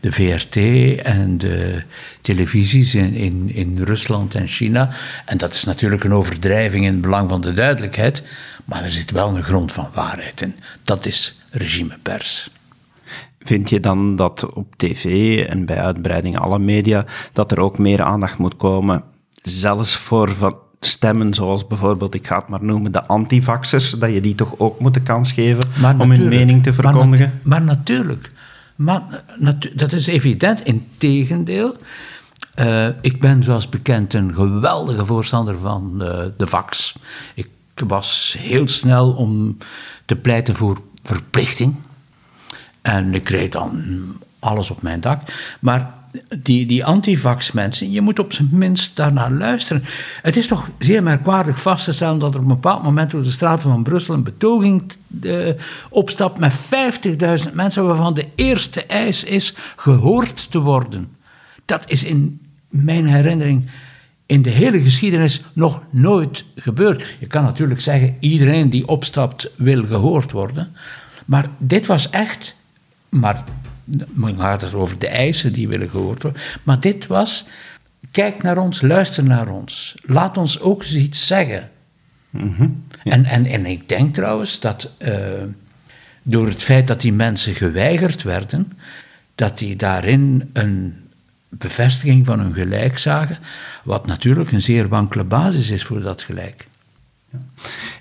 de 0.00 0.12
VRT 0.12 0.56
en 1.02 1.38
de 1.38 1.82
televisies 2.20 2.94
in, 2.94 3.14
in, 3.14 3.50
in 3.54 3.78
Rusland 3.82 4.34
en 4.34 4.46
China. 4.46 4.88
En 5.24 5.38
dat 5.38 5.54
is 5.54 5.64
natuurlijk 5.64 6.04
een 6.04 6.14
overdrijving 6.14 6.84
in 6.84 6.92
het 6.92 7.00
belang 7.00 7.28
van 7.28 7.40
de 7.40 7.52
duidelijkheid, 7.52 8.22
maar 8.64 8.82
er 8.82 8.90
zit 8.90 9.10
wel 9.10 9.36
een 9.36 9.44
grond 9.44 9.72
van 9.72 9.88
waarheid 9.94 10.42
in. 10.42 10.54
Dat 10.84 11.06
is 11.06 11.40
regimepers. 11.50 12.50
Vind 13.38 13.68
je 13.68 13.80
dan 13.80 14.16
dat 14.16 14.52
op 14.52 14.74
tv 14.76 15.04
en 15.46 15.64
bij 15.64 15.80
uitbreiding 15.80 16.38
alle 16.38 16.58
media, 16.58 17.04
dat 17.32 17.52
er 17.52 17.60
ook 17.60 17.78
meer 17.78 18.02
aandacht 18.02 18.38
moet 18.38 18.56
komen, 18.56 19.04
zelfs 19.42 19.96
voor 19.96 20.32
van 20.32 20.56
stemmen, 20.86 21.34
zoals 21.34 21.66
bijvoorbeeld, 21.66 22.14
ik 22.14 22.26
ga 22.26 22.38
het 22.38 22.48
maar 22.48 22.64
noemen, 22.64 22.92
de 22.92 23.06
antivaxers, 23.06 23.90
dat 23.90 24.12
je 24.12 24.20
die 24.20 24.34
toch 24.34 24.54
ook 24.58 24.80
moet 24.80 24.94
de 24.94 25.00
kans 25.00 25.32
geven 25.32 25.68
maar 25.80 25.98
om 25.98 26.10
hun 26.10 26.28
mening 26.28 26.62
te 26.62 26.72
verkondigen? 26.72 27.40
Maar, 27.42 27.62
maar 27.62 27.76
natuurlijk. 27.76 28.30
Maar 28.76 29.02
natu 29.38 29.72
dat 29.74 29.92
is 29.92 30.06
evident. 30.06 30.64
Integendeel, 30.64 31.76
uh, 32.60 32.86
ik 33.00 33.20
ben 33.20 33.42
zoals 33.42 33.68
bekend 33.68 34.14
een 34.14 34.34
geweldige 34.34 35.06
voorstander 35.06 35.58
van 35.58 35.98
uh, 36.00 36.24
de 36.36 36.46
vax. 36.46 36.94
Ik 37.34 37.48
was 37.86 38.36
heel 38.38 38.68
snel 38.68 39.10
om 39.10 39.56
te 40.04 40.16
pleiten 40.16 40.56
voor 40.56 40.80
verplichting. 41.02 41.76
En 42.82 43.14
ik 43.14 43.24
kreeg 43.24 43.48
dan 43.48 43.82
alles 44.38 44.70
op 44.70 44.82
mijn 44.82 45.00
dak. 45.00 45.22
Maar 45.60 45.94
die, 46.38 46.66
die 46.66 46.84
antivax 46.84 47.52
mensen, 47.52 47.90
je 47.90 48.00
moet 48.00 48.18
op 48.18 48.32
zijn 48.32 48.48
minst 48.52 48.96
daarnaar 48.96 49.30
luisteren. 49.30 49.84
Het 50.22 50.36
is 50.36 50.46
toch 50.46 50.70
zeer 50.78 51.02
merkwaardig 51.02 51.62
vast 51.62 51.84
te 51.84 51.92
stellen 51.92 52.18
dat 52.18 52.34
er 52.34 52.40
op 52.40 52.42
een 52.42 52.54
bepaald 52.54 52.82
moment 52.82 53.10
door 53.10 53.22
de 53.22 53.30
straten 53.30 53.70
van 53.70 53.82
Brussel 53.82 54.14
een 54.14 54.22
betoging 54.22 54.92
uh, 55.22 55.48
opstapt 55.90 56.38
met 56.38 56.58
50.000 57.46 57.54
mensen, 57.54 57.86
waarvan 57.86 58.14
de 58.14 58.26
eerste 58.34 58.86
eis 58.86 59.24
is 59.24 59.54
gehoord 59.76 60.50
te 60.50 60.58
worden. 60.58 61.08
Dat 61.64 61.90
is 61.90 62.04
in 62.04 62.40
mijn 62.68 63.06
herinnering 63.06 63.68
in 64.26 64.42
de 64.42 64.50
hele 64.50 64.80
geschiedenis 64.80 65.42
nog 65.52 65.80
nooit 65.90 66.44
gebeurd. 66.56 67.16
Je 67.18 67.26
kan 67.26 67.42
natuurlijk 67.42 67.80
zeggen, 67.80 68.16
iedereen 68.20 68.70
die 68.70 68.88
opstapt 68.88 69.50
wil 69.56 69.86
gehoord 69.86 70.32
worden. 70.32 70.74
Maar 71.24 71.48
dit 71.58 71.86
was 71.86 72.10
echt, 72.10 72.56
maar 73.08 73.44
men 74.08 74.38
gaat 74.38 74.62
het 74.62 74.74
over 74.74 74.98
de 74.98 75.08
eisen 75.08 75.52
die 75.52 75.68
willen 75.68 75.90
gehoord 75.90 76.22
worden. 76.22 76.40
Maar 76.62 76.80
dit 76.80 77.06
was, 77.06 77.44
kijk 78.10 78.42
naar 78.42 78.58
ons, 78.58 78.80
luister 78.80 79.24
naar 79.24 79.48
ons. 79.48 79.94
Laat 80.02 80.36
ons 80.36 80.60
ook 80.60 80.82
eens 80.82 80.94
iets 80.94 81.26
zeggen. 81.26 81.70
Mhm, 82.30 82.68
en, 83.04 83.24
en, 83.24 83.46
en 83.46 83.66
ik 83.66 83.88
denk 83.88 84.14
trouwens 84.14 84.60
dat 84.60 84.90
uh, 84.98 85.14
door 86.22 86.48
het 86.48 86.62
feit 86.62 86.86
dat 86.86 87.00
die 87.00 87.12
mensen 87.12 87.54
geweigerd 87.54 88.22
werden, 88.22 88.72
dat 89.34 89.58
die 89.58 89.76
daarin 89.76 90.50
een 90.52 90.94
bevestiging 91.48 92.26
van 92.26 92.40
hun 92.40 92.54
gelijk 92.54 92.98
zagen, 92.98 93.38
wat 93.84 94.06
natuurlijk 94.06 94.52
een 94.52 94.62
zeer 94.62 94.88
wankele 94.88 95.24
basis 95.24 95.70
is 95.70 95.84
voor 95.84 96.00
dat 96.00 96.22
gelijk. 96.22 96.66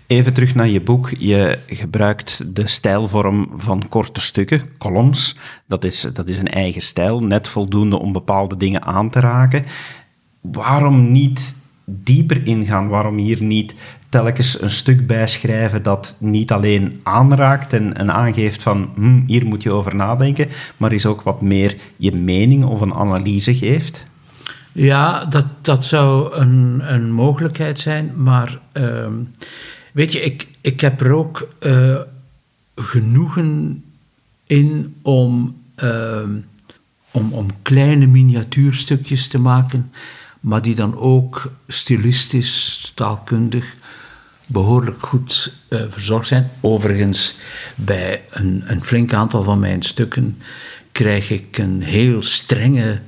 Even 0.08 0.34
terug 0.34 0.56
naar 0.56 0.68
je 0.68 0.82
boek. 0.82 1.10
Je 1.18 1.60
gebruikt 1.68 2.56
de 2.56 2.68
stijlvorm 2.68 3.50
van 3.56 3.88
korte 3.90 4.22
stukken, 4.22 4.62
columns. 4.78 5.36
Dat 5.68 5.84
is, 5.84 6.02
dat 6.14 6.30
is 6.30 6.40
een 6.40 6.48
eigen 6.48 6.82
stijl, 6.82 7.20
net 7.20 7.48
voldoende 7.48 8.00
om 8.00 8.12
bepaalde 8.12 8.58
dingen 8.58 8.84
aan 8.84 9.10
te 9.10 9.20
raken. 9.20 9.66
Waarom 10.42 11.12
niet 11.12 11.56
dieper 11.86 12.48
ingaan? 12.48 12.88
Waarom 12.88 13.18
hier 13.18 13.44
niet 13.44 13.76
telkens 14.10 14.62
een 14.62 14.72
stuk 14.72 15.08
bijschrijven 15.08 15.84
dat 15.84 16.16
niet 16.20 16.52
alleen 16.52 17.00
aanraakt 17.04 17.74
en, 17.74 18.12
aangeeft 18.12 18.64
van 18.64 18.90
hm, 18.96 19.22
hier 19.26 19.46
moet 19.46 19.64
je 19.64 19.72
over 19.72 19.96
nadenken, 19.96 20.50
maar 20.78 20.92
is 20.92 21.06
ook 21.06 21.22
wat 21.22 21.42
meer 21.42 21.76
je 21.98 22.12
mening 22.12 22.66
of 22.66 22.82
een 22.82 22.94
analyse 22.94 23.56
geeft? 23.56 24.04
Ja, 24.72 25.26
dat, 25.26 25.46
dat 25.62 25.86
zou 25.86 26.34
een, 26.34 26.82
een 26.94 27.12
mogelijkheid 27.12 27.80
zijn, 27.80 28.12
maar 28.16 28.60
ehm, 28.72 29.14
weet 29.92 30.12
je, 30.12 30.22
ik, 30.22 30.48
ik 30.62 30.82
heb 30.82 31.02
er 31.02 31.14
ook 31.14 31.48
uh, 31.60 31.98
genoegen 32.76 33.84
in 34.48 34.96
om, 35.02 35.58
uh, 35.84 36.22
om, 37.12 37.34
om 37.34 37.48
kleine 37.62 38.08
miniatuurstukjes 38.08 39.28
te 39.28 39.40
maken, 39.40 39.92
maar 40.40 40.62
die 40.62 40.76
dan 40.76 40.96
ook 40.96 41.52
stilistisch, 41.68 42.92
taalkundig 42.96 43.76
behoorlijk 44.46 45.06
goed 45.06 45.54
uh, 45.70 45.82
verzorgd 45.90 46.28
zijn. 46.28 46.50
Overigens, 46.60 47.38
bij 47.76 48.22
een, 48.30 48.64
een 48.66 48.86
flink 48.86 49.14
aantal 49.14 49.44
van 49.44 49.60
mijn 49.60 49.82
stukken 49.82 50.42
krijg 50.92 51.30
ik 51.30 51.58
een 51.58 51.82
heel 51.82 52.24
strenge 52.24 53.00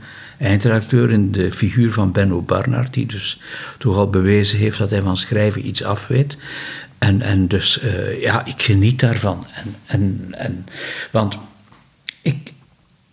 eindredacteur 0.44 1.12
in 1.12 1.32
de 1.32 1.52
figuur 1.52 1.94
van 1.94 2.12
Benno 2.12 2.42
Barnard, 2.42 2.94
die 2.94 3.06
dus 3.06 3.40
toch 3.78 3.96
al 3.96 4.10
bewezen 4.10 4.60
heeft 4.60 4.78
dat 4.78 4.90
hij 4.90 5.02
van 5.02 5.18
schrijven 5.18 5.68
iets 5.68 5.84
af 5.84 6.08
weet. 6.08 6.38
En, 6.98 7.22
en 7.22 7.48
dus, 7.48 7.84
uh, 7.84 8.22
ja, 8.22 8.46
ik 8.46 8.62
geniet 8.62 9.00
daarvan. 9.00 9.46
En, 9.54 9.76
en, 9.86 10.28
en, 10.32 10.66
want 11.12 11.38
ik, 12.22 12.54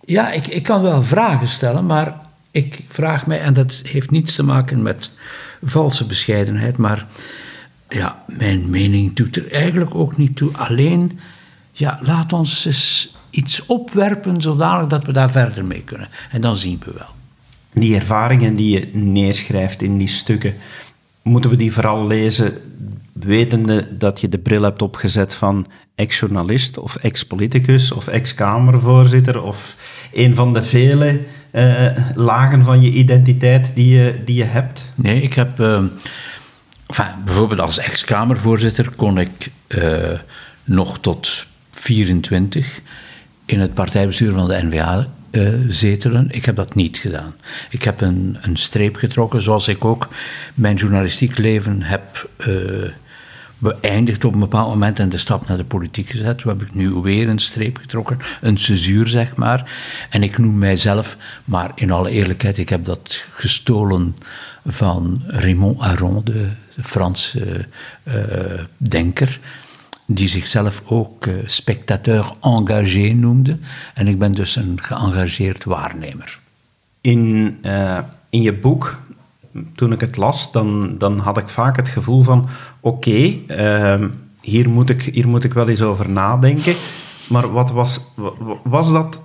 ja, 0.04 0.30
ik, 0.30 0.46
ik 0.46 0.62
kan 0.62 0.82
wel 0.82 1.02
vragen 1.02 1.48
stellen, 1.48 1.86
maar 1.86 2.14
ik 2.50 2.80
vraag 2.88 3.26
mij, 3.26 3.40
en 3.40 3.54
dat 3.54 3.82
heeft 3.84 4.10
niets 4.10 4.34
te 4.34 4.42
maken 4.42 4.82
met 4.82 5.10
valse 5.62 6.06
bescheidenheid, 6.06 6.76
maar 6.76 7.06
ja, 7.88 8.22
mijn 8.26 8.70
mening 8.70 9.14
doet 9.14 9.36
er 9.36 9.52
eigenlijk 9.52 9.94
ook 9.94 10.16
niet 10.16 10.36
toe. 10.36 10.56
Alleen, 10.56 11.18
ja, 11.72 11.98
laat 12.02 12.32
ons 12.32 12.64
eens 12.64 13.14
iets 13.30 13.66
opwerpen 13.66 14.42
zodanig 14.42 14.86
dat 14.86 15.04
we 15.04 15.12
daar 15.12 15.30
verder 15.30 15.64
mee 15.64 15.82
kunnen. 15.82 16.08
En 16.30 16.40
dan 16.40 16.56
zien 16.56 16.82
we 16.84 16.92
wel. 16.92 17.19
Die 17.72 17.94
ervaringen 17.94 18.54
die 18.54 18.70
je 18.78 18.88
neerschrijft 18.92 19.82
in 19.82 19.98
die 19.98 20.08
stukken, 20.08 20.54
moeten 21.22 21.50
we 21.50 21.56
die 21.56 21.72
vooral 21.72 22.06
lezen 22.06 22.52
wetende 23.12 23.96
dat 23.96 24.20
je 24.20 24.28
de 24.28 24.38
bril 24.38 24.62
hebt 24.62 24.82
opgezet 24.82 25.34
van 25.34 25.66
ex-journalist 25.94 26.78
of 26.78 26.96
ex-politicus 26.96 27.92
of 27.92 28.06
ex-kamervoorzitter 28.06 29.42
of 29.42 29.76
een 30.12 30.34
van 30.34 30.52
de 30.52 30.62
vele 30.62 31.20
uh, 31.52 31.86
lagen 32.14 32.64
van 32.64 32.82
je 32.82 32.90
identiteit 32.90 33.72
die 33.74 33.88
je, 33.88 34.20
die 34.24 34.36
je 34.36 34.44
hebt? 34.44 34.92
Nee, 34.96 35.22
ik 35.22 35.34
heb... 35.34 35.60
Uh, 35.60 35.82
enfin, 36.86 37.24
bijvoorbeeld 37.24 37.60
als 37.60 37.78
ex-kamervoorzitter 37.78 38.90
kon 38.90 39.18
ik 39.18 39.50
uh, 39.68 40.18
nog 40.64 40.98
tot 40.98 41.46
24 41.70 42.80
in 43.46 43.60
het 43.60 43.74
partijbestuur 43.74 44.32
van 44.32 44.48
de 44.48 44.62
NVA 44.62 45.08
uh, 45.30 45.48
zetelen. 45.68 46.26
Ik 46.30 46.44
heb 46.44 46.56
dat 46.56 46.74
niet 46.74 46.98
gedaan. 46.98 47.34
Ik 47.70 47.84
heb 47.84 48.00
een, 48.00 48.36
een 48.40 48.56
streep 48.56 48.96
getrokken, 48.96 49.42
zoals 49.42 49.68
ik 49.68 49.84
ook 49.84 50.08
mijn 50.54 50.76
journalistiek 50.76 51.38
leven 51.38 51.82
heb 51.82 52.28
uh, 52.48 52.88
beëindigd 53.58 54.24
op 54.24 54.34
een 54.34 54.40
bepaald 54.40 54.68
moment 54.68 54.98
en 54.98 55.08
de 55.08 55.18
stap 55.18 55.48
naar 55.48 55.56
de 55.56 55.64
politiek 55.64 56.10
gezet. 56.10 56.40
Zo 56.40 56.48
heb 56.48 56.62
ik 56.62 56.74
nu 56.74 56.90
weer 56.90 57.28
een 57.28 57.38
streep 57.38 57.76
getrokken, 57.76 58.18
een 58.40 58.58
cesuur 58.58 59.08
zeg 59.08 59.36
maar. 59.36 59.72
En 60.10 60.22
ik 60.22 60.38
noem 60.38 60.58
mijzelf, 60.58 61.16
maar 61.44 61.72
in 61.74 61.90
alle 61.90 62.10
eerlijkheid, 62.10 62.58
ik 62.58 62.68
heb 62.68 62.84
dat 62.84 63.24
gestolen 63.30 64.16
van 64.66 65.22
Raymond 65.26 65.80
Aron, 65.80 66.20
de 66.24 66.48
Franse 66.82 67.66
uh, 68.04 68.14
denker 68.76 69.38
die 70.14 70.28
zichzelf 70.28 70.82
ook 70.86 71.26
uh, 71.26 71.34
spectateur 71.44 72.32
engagé 72.40 73.12
noemde. 73.12 73.58
En 73.94 74.08
ik 74.08 74.18
ben 74.18 74.32
dus 74.32 74.56
een 74.56 74.78
geëngageerd 74.82 75.64
waarnemer. 75.64 76.38
In, 77.00 77.58
uh, 77.62 77.98
in 78.30 78.42
je 78.42 78.54
boek, 78.54 79.00
toen 79.74 79.92
ik 79.92 80.00
het 80.00 80.16
las, 80.16 80.52
dan, 80.52 80.98
dan 80.98 81.18
had 81.18 81.38
ik 81.38 81.48
vaak 81.48 81.76
het 81.76 81.88
gevoel 81.88 82.22
van... 82.22 82.48
Oké, 82.80 83.08
okay, 83.08 83.44
uh, 84.00 84.06
hier, 84.40 84.68
moet 84.68 84.90
ik, 84.90 85.02
hier 85.02 85.28
moet 85.28 85.44
ik 85.44 85.52
wel 85.52 85.68
eens 85.68 85.82
over 85.82 86.10
nadenken. 86.10 86.74
Maar 87.28 87.52
wat 87.52 87.70
was, 87.70 88.00
was, 88.62 88.92
dat, 88.92 89.22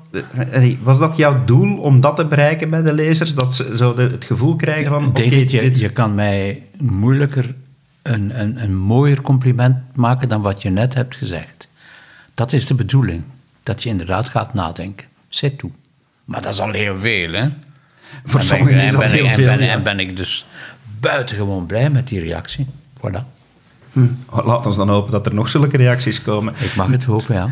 eh, 0.51 0.75
was 0.83 0.99
dat 0.99 1.17
jouw 1.17 1.45
doel 1.45 1.77
om 1.77 1.99
dat 1.99 2.15
te 2.15 2.25
bereiken 2.25 2.69
bij 2.69 2.81
de 2.81 2.93
lezers? 2.93 3.35
Dat 3.35 3.55
ze 3.55 3.77
zo 3.77 3.97
het 3.97 4.25
gevoel 4.25 4.55
krijgen 4.55 4.89
van... 4.91 5.03
David, 5.13 5.31
okay, 5.31 5.39
je, 5.39 5.69
dit... 5.69 5.79
je 5.79 5.89
kan 5.89 6.15
mij 6.15 6.63
moeilijker 6.77 7.55
een, 8.05 8.39
een, 8.39 8.62
een 8.63 8.75
mooier 8.75 9.21
compliment 9.21 9.77
maken 9.95 10.29
dan 10.29 10.41
wat 10.41 10.62
je 10.62 10.69
net 10.69 10.93
hebt 10.93 11.15
gezegd. 11.15 11.69
Dat 12.33 12.53
is 12.53 12.65
de 12.65 12.75
bedoeling. 12.75 13.24
Dat 13.63 13.83
je 13.83 13.89
inderdaad 13.89 14.29
gaat 14.29 14.53
nadenken. 14.53 15.07
Zet 15.29 15.57
toe. 15.57 15.71
Maar 16.25 16.41
dat 16.41 16.53
is 16.53 16.59
al 16.59 16.71
heel 16.71 17.00
veel, 17.00 17.31
hè? 17.31 17.47
Voor 18.25 18.39
en 18.39 18.45
sommigen 18.45 18.81
is 18.81 18.91
dat 18.91 19.00
ben, 19.00 19.09
heel 19.09 19.25
en 19.25 19.33
veel. 19.33 19.45
Ben, 19.57 19.69
En 19.69 19.83
ben 19.83 20.00
ik 20.00 20.17
dus 20.17 20.45
buitengewoon 21.00 21.65
blij 21.65 21.89
met 21.89 22.07
die 22.07 22.19
reactie. 22.19 22.67
Voilà. 22.97 23.24
Hm. 23.91 24.07
Laat 24.29 24.65
ons 24.65 24.75
dan 24.75 24.89
hopen 24.89 25.12
dat 25.12 25.25
er 25.25 25.33
nog 25.33 25.50
zulke 25.50 25.77
reacties 25.77 26.21
komen. 26.21 26.53
Ik 26.59 26.75
mag 26.75 26.88
het 26.88 27.05
hopen, 27.05 27.35
ja. 27.35 27.50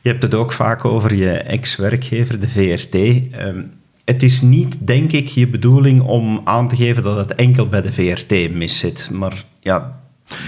Je 0.00 0.08
hebt 0.08 0.22
het 0.22 0.34
ook 0.34 0.52
vaak 0.52 0.84
over 0.84 1.14
je 1.14 1.32
ex-werkgever, 1.32 2.40
de 2.40 2.48
VRT. 2.48 2.94
Um, 2.94 3.32
ehm, 3.32 3.62
het 4.06 4.22
is 4.22 4.40
niet, 4.40 4.76
denk 4.78 5.12
ik, 5.12 5.26
je 5.26 5.46
bedoeling 5.46 6.00
om 6.00 6.40
aan 6.44 6.68
te 6.68 6.76
geven 6.76 7.02
dat 7.02 7.16
het 7.16 7.34
enkel 7.34 7.68
bij 7.68 7.82
de 7.82 7.92
VRT 7.92 8.50
mis 8.52 8.78
zit. 8.78 9.10
Maar 9.12 9.44
ja, 9.60 10.00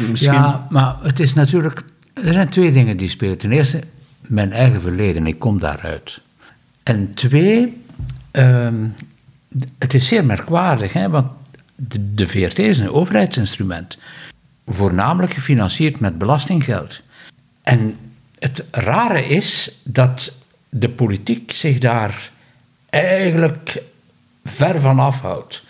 misschien... 0.08 0.32
Ja, 0.32 0.66
maar 0.70 0.96
het 1.02 1.20
is 1.20 1.34
natuurlijk... 1.34 1.82
Er 2.14 2.32
zijn 2.32 2.48
twee 2.48 2.72
dingen 2.72 2.96
die 2.96 3.08
spelen. 3.08 3.38
Ten 3.38 3.52
eerste, 3.52 3.80
mijn 4.20 4.52
eigen 4.52 4.80
verleden. 4.80 5.26
Ik 5.26 5.38
kom 5.38 5.58
daaruit. 5.58 6.20
En 6.82 7.14
twee, 7.14 7.82
um, 8.32 8.94
het 9.78 9.94
is 9.94 10.06
zeer 10.06 10.24
merkwaardig, 10.24 10.92
hè, 10.92 11.08
want 11.08 11.26
de, 11.74 12.14
de 12.14 12.28
VRT 12.28 12.58
is 12.58 12.78
een 12.78 12.90
overheidsinstrument. 12.90 13.98
Voornamelijk 14.66 15.32
gefinancierd 15.32 16.00
met 16.00 16.18
belastinggeld. 16.18 17.02
En 17.62 17.96
het 18.38 18.64
rare 18.70 19.26
is 19.26 19.80
dat 19.82 20.32
de 20.68 20.88
politiek 20.88 21.52
zich 21.52 21.78
daar 21.78 22.30
eigenlijk 22.90 23.82
ver 24.44 24.80
van 24.80 24.98
afhoudt. 24.98 25.64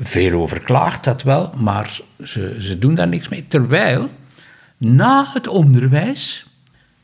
Veel 0.00 0.40
over 0.40 0.60
klaagt 0.60 1.04
dat 1.04 1.22
wel, 1.22 1.52
maar 1.56 2.00
ze, 2.24 2.56
ze 2.60 2.78
doen 2.78 2.94
daar 2.94 3.08
niks 3.08 3.28
mee. 3.28 3.44
Terwijl 3.48 4.10
na 4.76 5.26
het 5.32 5.46
onderwijs 5.46 6.46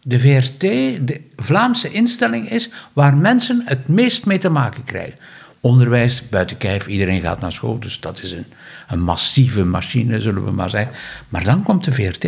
de 0.03 0.19
VRT 0.21 0.61
de 0.61 1.21
Vlaamse 1.37 1.91
instelling 1.91 2.51
is 2.51 2.71
waar 2.93 3.17
mensen 3.17 3.63
het 3.65 3.89
meest 3.89 4.27
mee 4.27 4.39
te 4.39 4.49
maken 4.49 4.85
krijgen. 4.85 5.19
Onderwijs, 5.61 6.29
buiten 6.29 6.57
kijf, 6.57 6.87
iedereen 6.87 7.21
gaat 7.21 7.41
naar 7.41 7.53
school, 7.53 7.79
dus 7.79 8.01
dat 8.01 8.23
is 8.23 8.33
een, 8.33 8.47
een 8.89 9.01
massieve 9.01 9.65
machine, 9.65 10.21
zullen 10.21 10.45
we 10.45 10.51
maar 10.51 10.71
zeggen. 10.71 10.95
Maar 11.29 11.45
dan 11.45 11.63
komt 11.63 11.85
de 11.85 11.93
VRT. 11.93 12.25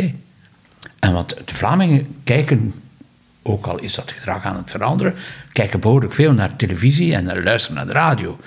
En 0.99 1.13
want 1.13 1.29
de 1.29 1.55
Vlamingen 1.55 2.07
kijken 2.23 2.73
ook 3.47 3.67
al 3.67 3.79
is 3.79 3.93
dat 3.93 4.11
gedrag 4.11 4.43
aan 4.43 4.57
het 4.57 4.71
veranderen, 4.71 5.15
kijken 5.51 5.79
behoorlijk 5.79 6.13
veel 6.13 6.33
naar 6.33 6.55
televisie 6.55 7.15
en 7.15 7.43
luisteren 7.43 7.77
naar 7.77 7.87
de 7.87 7.93
radio. 7.93 8.39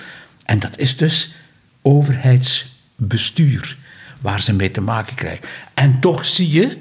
En 0.44 0.58
dat 0.58 0.78
is 0.78 0.96
dus 0.96 1.34
overheidsbestuur 1.82 3.76
waar 4.20 4.42
ze 4.42 4.54
mee 4.54 4.70
te 4.70 4.80
maken 4.80 5.14
krijgen. 5.14 5.48
En 5.74 6.00
toch 6.00 6.26
zie 6.26 6.50
je 6.50 6.78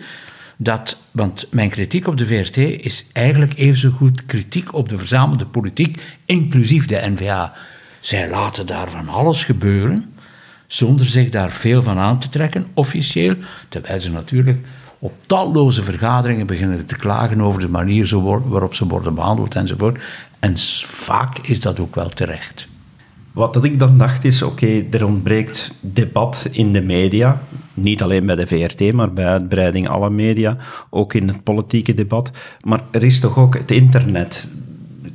dat, 0.58 0.98
want 1.12 1.48
mijn 1.52 1.70
kritiek 1.70 2.08
op 2.08 2.18
de 2.18 2.28
VRT 2.28 2.58
is 2.58 3.06
eigenlijk 3.12 3.58
even 3.58 3.80
zo 3.80 3.90
goed 3.90 4.26
kritiek 4.26 4.74
op 4.74 4.90
de 4.90 4.98
verzamelde 4.98 5.46
politiek, 5.46 6.18
inclusief 6.26 6.86
de 6.86 7.02
NVA. 7.16 7.54
Zij 8.00 8.30
laten 8.30 8.66
daar 8.66 8.90
van 8.90 9.10
alles 9.10 9.44
gebeuren, 9.44 10.14
zonder 10.68 11.06
zich 11.06 11.30
daar 11.30 11.52
veel 11.52 11.82
van 11.82 11.98
aan 11.98 12.20
te 12.20 12.30
trekken, 12.30 12.68
officieel, 12.74 13.36
terwijl 13.70 14.02
ze 14.02 14.12
natuurlijk 14.12 14.66
op 15.00 15.14
talloze 15.26 15.84
vergaderingen 15.84 16.48
beginnen 16.48 16.86
te 16.86 16.96
klagen 16.96 17.42
over 17.42 17.62
de 17.62 17.70
manier 17.70 18.18
waarop 18.22 18.74
ze 18.74 18.88
worden 18.88 19.16
behandeld 19.16 19.56
enzovoort. 19.56 20.04
En 20.40 20.58
vaak 20.86 21.38
is 21.38 21.60
dat 21.60 21.80
ook 21.80 21.96
wel 21.96 22.10
terecht. 22.10 22.68
Wat 23.32 23.64
ik 23.64 23.80
dan 23.80 23.98
dacht 23.98 24.24
is, 24.24 24.42
oké, 24.42 24.84
er 24.92 25.06
ontbreekt 25.06 25.74
debat 25.80 26.48
in 26.52 26.74
de 26.74 26.82
media. 26.82 27.42
Niet 27.74 28.04
alleen 28.04 28.26
bij 28.26 28.36
de 28.36 28.48
VRT, 28.48 28.94
maar 28.94 29.14
bij 29.14 29.26
uitbreiding 29.26 29.90
alle 29.90 30.10
media. 30.10 30.58
Ook 30.90 31.14
in 31.14 31.28
het 31.28 31.44
politieke 31.44 31.94
debat. 31.94 32.32
Maar 32.62 32.82
er 32.92 33.04
is 33.04 33.20
toch 33.20 33.38
ook 33.38 33.58
het 33.58 33.72
internet. 33.72 34.48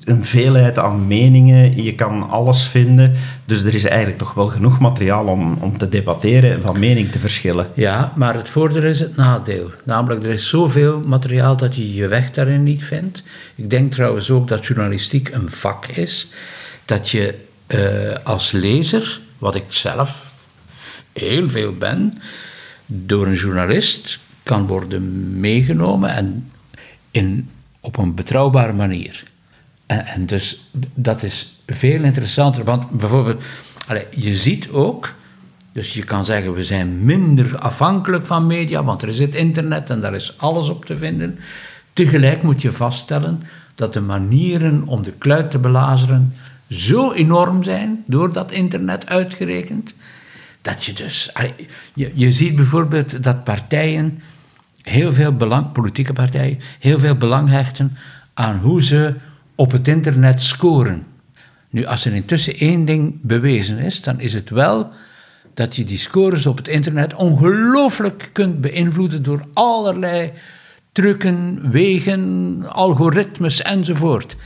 Een 0.05 0.25
veelheid 0.25 0.79
aan 0.79 1.07
meningen, 1.07 1.83
je 1.83 1.95
kan 1.95 2.29
alles 2.29 2.67
vinden. 2.67 3.13
Dus 3.45 3.63
er 3.63 3.75
is 3.75 3.85
eigenlijk 3.85 4.19
toch 4.19 4.35
wel 4.35 4.49
genoeg 4.49 4.79
materiaal 4.79 5.27
om, 5.27 5.57
om 5.61 5.79
te 5.79 5.89
debatteren 5.89 6.53
en 6.53 6.63
van 6.63 6.79
mening 6.79 7.13
te 7.13 7.19
verschillen. 7.19 7.71
Ja, 7.75 8.13
maar 8.17 8.35
het 8.35 8.49
voordeel 8.49 8.83
is 8.83 9.01
het 9.01 9.17
nadeel. 9.17 9.71
Namelijk, 9.85 10.25
er 10.25 10.31
is 10.31 10.49
zoveel 10.49 11.01
materiaal 11.01 11.57
dat 11.57 11.77
je 11.77 11.95
je 11.95 12.09
weg 12.09 12.31
daarin 12.31 12.63
niet 12.63 12.85
vindt. 12.85 13.23
Ik 13.55 13.71
denk 13.71 13.93
trouwens 13.93 14.31
ook 14.31 14.49
dat 14.49 14.67
journalistiek 14.67 15.29
een 15.29 15.51
vak 15.51 15.87
is. 15.87 16.29
Dat 16.85 17.11
je 17.11 17.35
uh, 17.69 18.15
als 18.25 18.53
lezer, 18.53 19.21
wat 19.39 19.55
ik 19.55 19.65
zelf 19.69 20.33
heel 21.13 21.49
veel 21.49 21.73
ben, 21.73 22.19
door 22.87 23.27
een 23.27 23.35
journalist 23.35 24.19
kan 24.43 24.67
worden 24.67 25.41
meegenomen 25.41 26.11
en 26.11 26.51
in, 27.11 27.51
op 27.81 27.97
een 27.97 28.15
betrouwbare 28.15 28.73
manier. 28.73 29.25
En, 29.87 30.07
en 30.07 30.27
dus 30.27 30.71
dat 30.95 31.23
is 31.23 31.63
veel 31.67 32.03
interessanter, 32.03 32.65
want 32.65 32.91
bijvoorbeeld, 32.91 33.43
allez, 33.87 34.05
je 34.11 34.35
ziet 34.35 34.71
ook, 34.71 35.15
dus 35.73 35.95
je 35.95 36.05
kan 36.05 36.25
zeggen 36.25 36.55
we 36.55 36.65
zijn 36.65 37.05
minder 37.05 37.59
afhankelijk 37.59 38.27
van 38.27 38.47
media, 38.47 38.85
want 38.85 39.03
er 39.03 39.09
is 39.09 39.19
het 39.19 39.35
internet 39.35 39.91
en 39.91 40.01
daar 40.01 40.15
is 40.15 40.39
alles 40.39 40.69
op 40.69 40.85
te 40.85 40.97
vinden. 40.97 41.39
Tegelijk 41.93 42.43
moet 42.43 42.63
je 42.63 42.73
vaststellen 42.73 43.43
dat 43.75 43.93
de 43.93 44.01
manieren 44.01 44.83
om 44.87 45.03
de 45.03 45.13
kluit 45.13 45.51
te 45.51 45.59
belazeren 45.59 46.35
zo 46.69 47.13
enorm 47.13 47.63
zijn, 47.63 48.05
door 48.07 48.33
dat 48.33 48.53
internet 48.53 49.07
uitgerekend, 49.07 49.95
dat 50.63 50.85
je 50.85 50.93
dus... 50.93 51.33
Je, 51.95 52.11
je 52.15 52.33
ziet 52.33 52.57
bijvoorbeeld 52.57 53.23
dat 53.23 53.45
partijen, 53.45 54.23
heel 54.83 55.13
veel 55.13 55.33
belang, 55.33 55.73
politieke 55.73 56.13
partijen, 56.13 56.61
heel 56.79 56.99
veel 56.99 57.17
belang 57.17 57.49
hechten 57.49 57.97
aan 58.35 58.59
hoe 58.59 58.83
ze 58.83 59.15
op 59.55 59.71
het 59.71 59.89
internet 59.89 60.43
scoren. 60.43 61.07
Nu, 61.71 61.85
als 61.85 62.05
er 62.05 62.15
intussen 62.15 62.57
één 62.57 62.85
ding 62.85 63.19
bewezen 63.21 63.79
is, 63.79 64.03
dan 64.03 64.21
is 64.21 64.33
het 64.33 64.51
wel 64.51 64.93
dat 65.55 65.77
je 65.77 65.85
die 65.85 65.99
scores 65.99 66.47
op 66.47 66.57
het 66.57 66.69
internet 66.69 67.15
ongelooflijk 67.15 68.31
kunt 68.33 68.61
beïnvloeden 68.61 69.23
door 69.23 69.41
allerlei 69.53 70.33
trucken, 70.93 71.71
wegen, 71.71 72.63
algoritmes 72.73 73.63
enzovoort. 73.63 74.37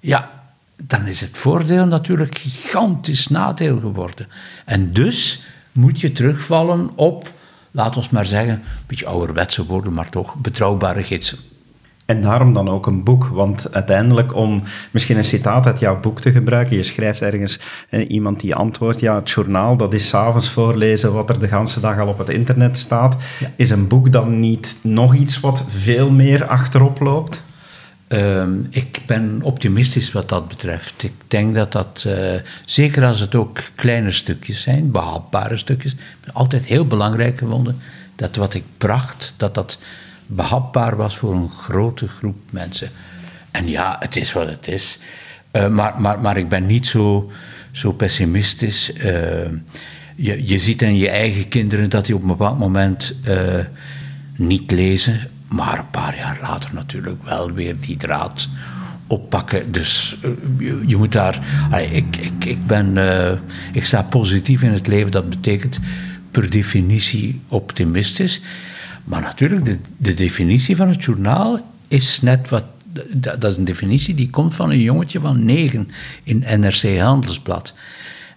Ja, 0.00 0.42
dan 0.76 1.06
is 1.06 1.20
het 1.20 1.38
voordeel 1.38 1.86
natuurlijk 1.86 2.38
gigantisch 2.38 3.28
nadeel 3.28 3.78
geworden. 3.78 4.26
En 4.64 4.92
dus 4.92 5.42
moet 5.72 6.00
je 6.00 6.12
terugvallen 6.12 6.90
op, 6.94 7.32
laat 7.70 7.96
ons 7.96 8.10
maar 8.10 8.26
zeggen, 8.26 8.54
een 8.54 8.62
beetje 8.86 9.06
ouderwetse 9.06 9.66
woorden, 9.66 9.92
maar 9.92 10.08
toch 10.08 10.34
betrouwbare 10.34 11.02
gidsen. 11.02 11.38
En 12.12 12.22
daarom 12.22 12.52
dan 12.52 12.68
ook 12.68 12.86
een 12.86 13.02
boek, 13.02 13.26
want 13.26 13.74
uiteindelijk 13.74 14.34
om 14.34 14.62
misschien 14.90 15.16
een 15.16 15.24
citaat 15.24 15.66
uit 15.66 15.78
jouw 15.78 16.00
boek 16.00 16.20
te 16.20 16.30
gebruiken, 16.30 16.76
je 16.76 16.82
schrijft 16.82 17.22
ergens 17.22 17.58
eh, 17.88 18.10
iemand 18.10 18.40
die 18.40 18.54
antwoordt, 18.54 19.00
ja, 19.00 19.14
het 19.14 19.30
journaal, 19.30 19.76
dat 19.76 19.94
is 19.94 20.08
s'avonds 20.08 20.50
voorlezen 20.50 21.12
wat 21.12 21.30
er 21.30 21.38
de 21.38 21.46
hele 21.46 21.80
dag 21.80 21.98
al 21.98 22.08
op 22.08 22.18
het 22.18 22.28
internet 22.28 22.78
staat. 22.78 23.16
Is 23.56 23.70
een 23.70 23.88
boek 23.88 24.12
dan 24.12 24.40
niet 24.40 24.78
nog 24.82 25.14
iets 25.14 25.40
wat 25.40 25.64
veel 25.68 26.10
meer 26.10 26.46
achterop 26.46 27.00
loopt? 27.00 27.44
Ehm, 28.08 28.52
ik 28.70 29.00
ben 29.06 29.40
optimistisch 29.42 30.12
wat 30.12 30.28
dat 30.28 30.48
betreft. 30.48 31.02
Ik 31.02 31.14
denk 31.26 31.54
dat 31.54 31.72
dat, 31.72 32.04
uh, 32.06 32.14
zeker 32.64 33.04
als 33.04 33.20
het 33.20 33.34
ook 33.34 33.58
kleine 33.74 34.10
stukjes 34.10 34.62
zijn, 34.62 34.90
behapbare 34.90 35.56
stukjes, 35.56 35.96
altijd 36.32 36.66
heel 36.66 36.86
belangrijk 36.86 37.38
gevonden 37.38 37.78
dat 38.16 38.36
wat 38.36 38.54
ik 38.54 38.64
bracht, 38.78 39.34
dat 39.36 39.54
dat 39.54 39.78
behapbaar 40.34 40.96
was 40.96 41.16
voor 41.16 41.34
een 41.34 41.50
grote 41.50 42.08
groep 42.08 42.36
mensen. 42.50 42.90
En 43.50 43.68
ja, 43.68 43.96
het 43.98 44.16
is 44.16 44.32
wat 44.32 44.48
het 44.48 44.68
is. 44.68 44.98
Uh, 45.52 45.68
maar, 45.68 46.00
maar, 46.00 46.20
maar 46.20 46.36
ik 46.36 46.48
ben 46.48 46.66
niet 46.66 46.86
zo, 46.86 47.30
zo 47.70 47.92
pessimistisch. 47.92 48.92
Uh, 48.94 49.02
je, 50.16 50.46
je 50.46 50.58
ziet 50.58 50.82
aan 50.82 50.96
je 50.96 51.08
eigen 51.08 51.48
kinderen 51.48 51.90
dat 51.90 52.06
die 52.06 52.14
op 52.14 52.22
een 52.22 52.28
bepaald 52.28 52.58
moment 52.58 53.14
niet 54.36 54.70
lezen 54.70 55.30
maar 55.52 55.78
een 55.78 55.90
paar 55.90 56.16
jaar 56.16 56.38
later 56.42 56.70
natuurlijk 56.74 57.24
wel 57.24 57.52
weer 57.52 57.74
die 57.80 57.96
draad 57.96 58.48
oppakken. 59.06 59.72
Dus 59.72 60.16
eh, 60.22 60.30
je, 60.58 60.82
je, 60.86 60.96
moet 60.96 61.12
daar. 61.12 61.40
ik, 61.92 62.16
ik, 62.16 62.44
ik, 62.44 62.66
ben, 62.66 62.98
ik 63.72 63.84
sta 63.84 64.02
positief 64.02 64.62
in 64.62 64.72
het 64.72 64.86
leven. 64.86 65.10
Dat 65.10 65.30
betekent 65.30 65.80
per 66.30 66.50
definitie 66.50 67.40
optimistisch. 67.48 68.40
Maar 69.04 69.20
natuurlijk, 69.20 69.64
de, 69.64 69.78
de 69.96 70.14
definitie 70.14 70.76
van 70.76 70.88
het 70.88 71.04
journaal 71.04 71.60
is 71.88 72.20
net 72.20 72.48
wat. 72.48 72.64
Dat, 73.10 73.44
is 73.44 73.56
een 73.56 73.64
definitie 73.64 74.14
die 74.14 74.30
komt 74.30 74.54
van 74.54 74.70
een 74.70 74.80
jongetje 74.80 75.20
van 75.20 75.44
negen 75.44 75.88
in 76.22 76.44
NRC 76.58 76.98
Handelsblad. 76.98 77.74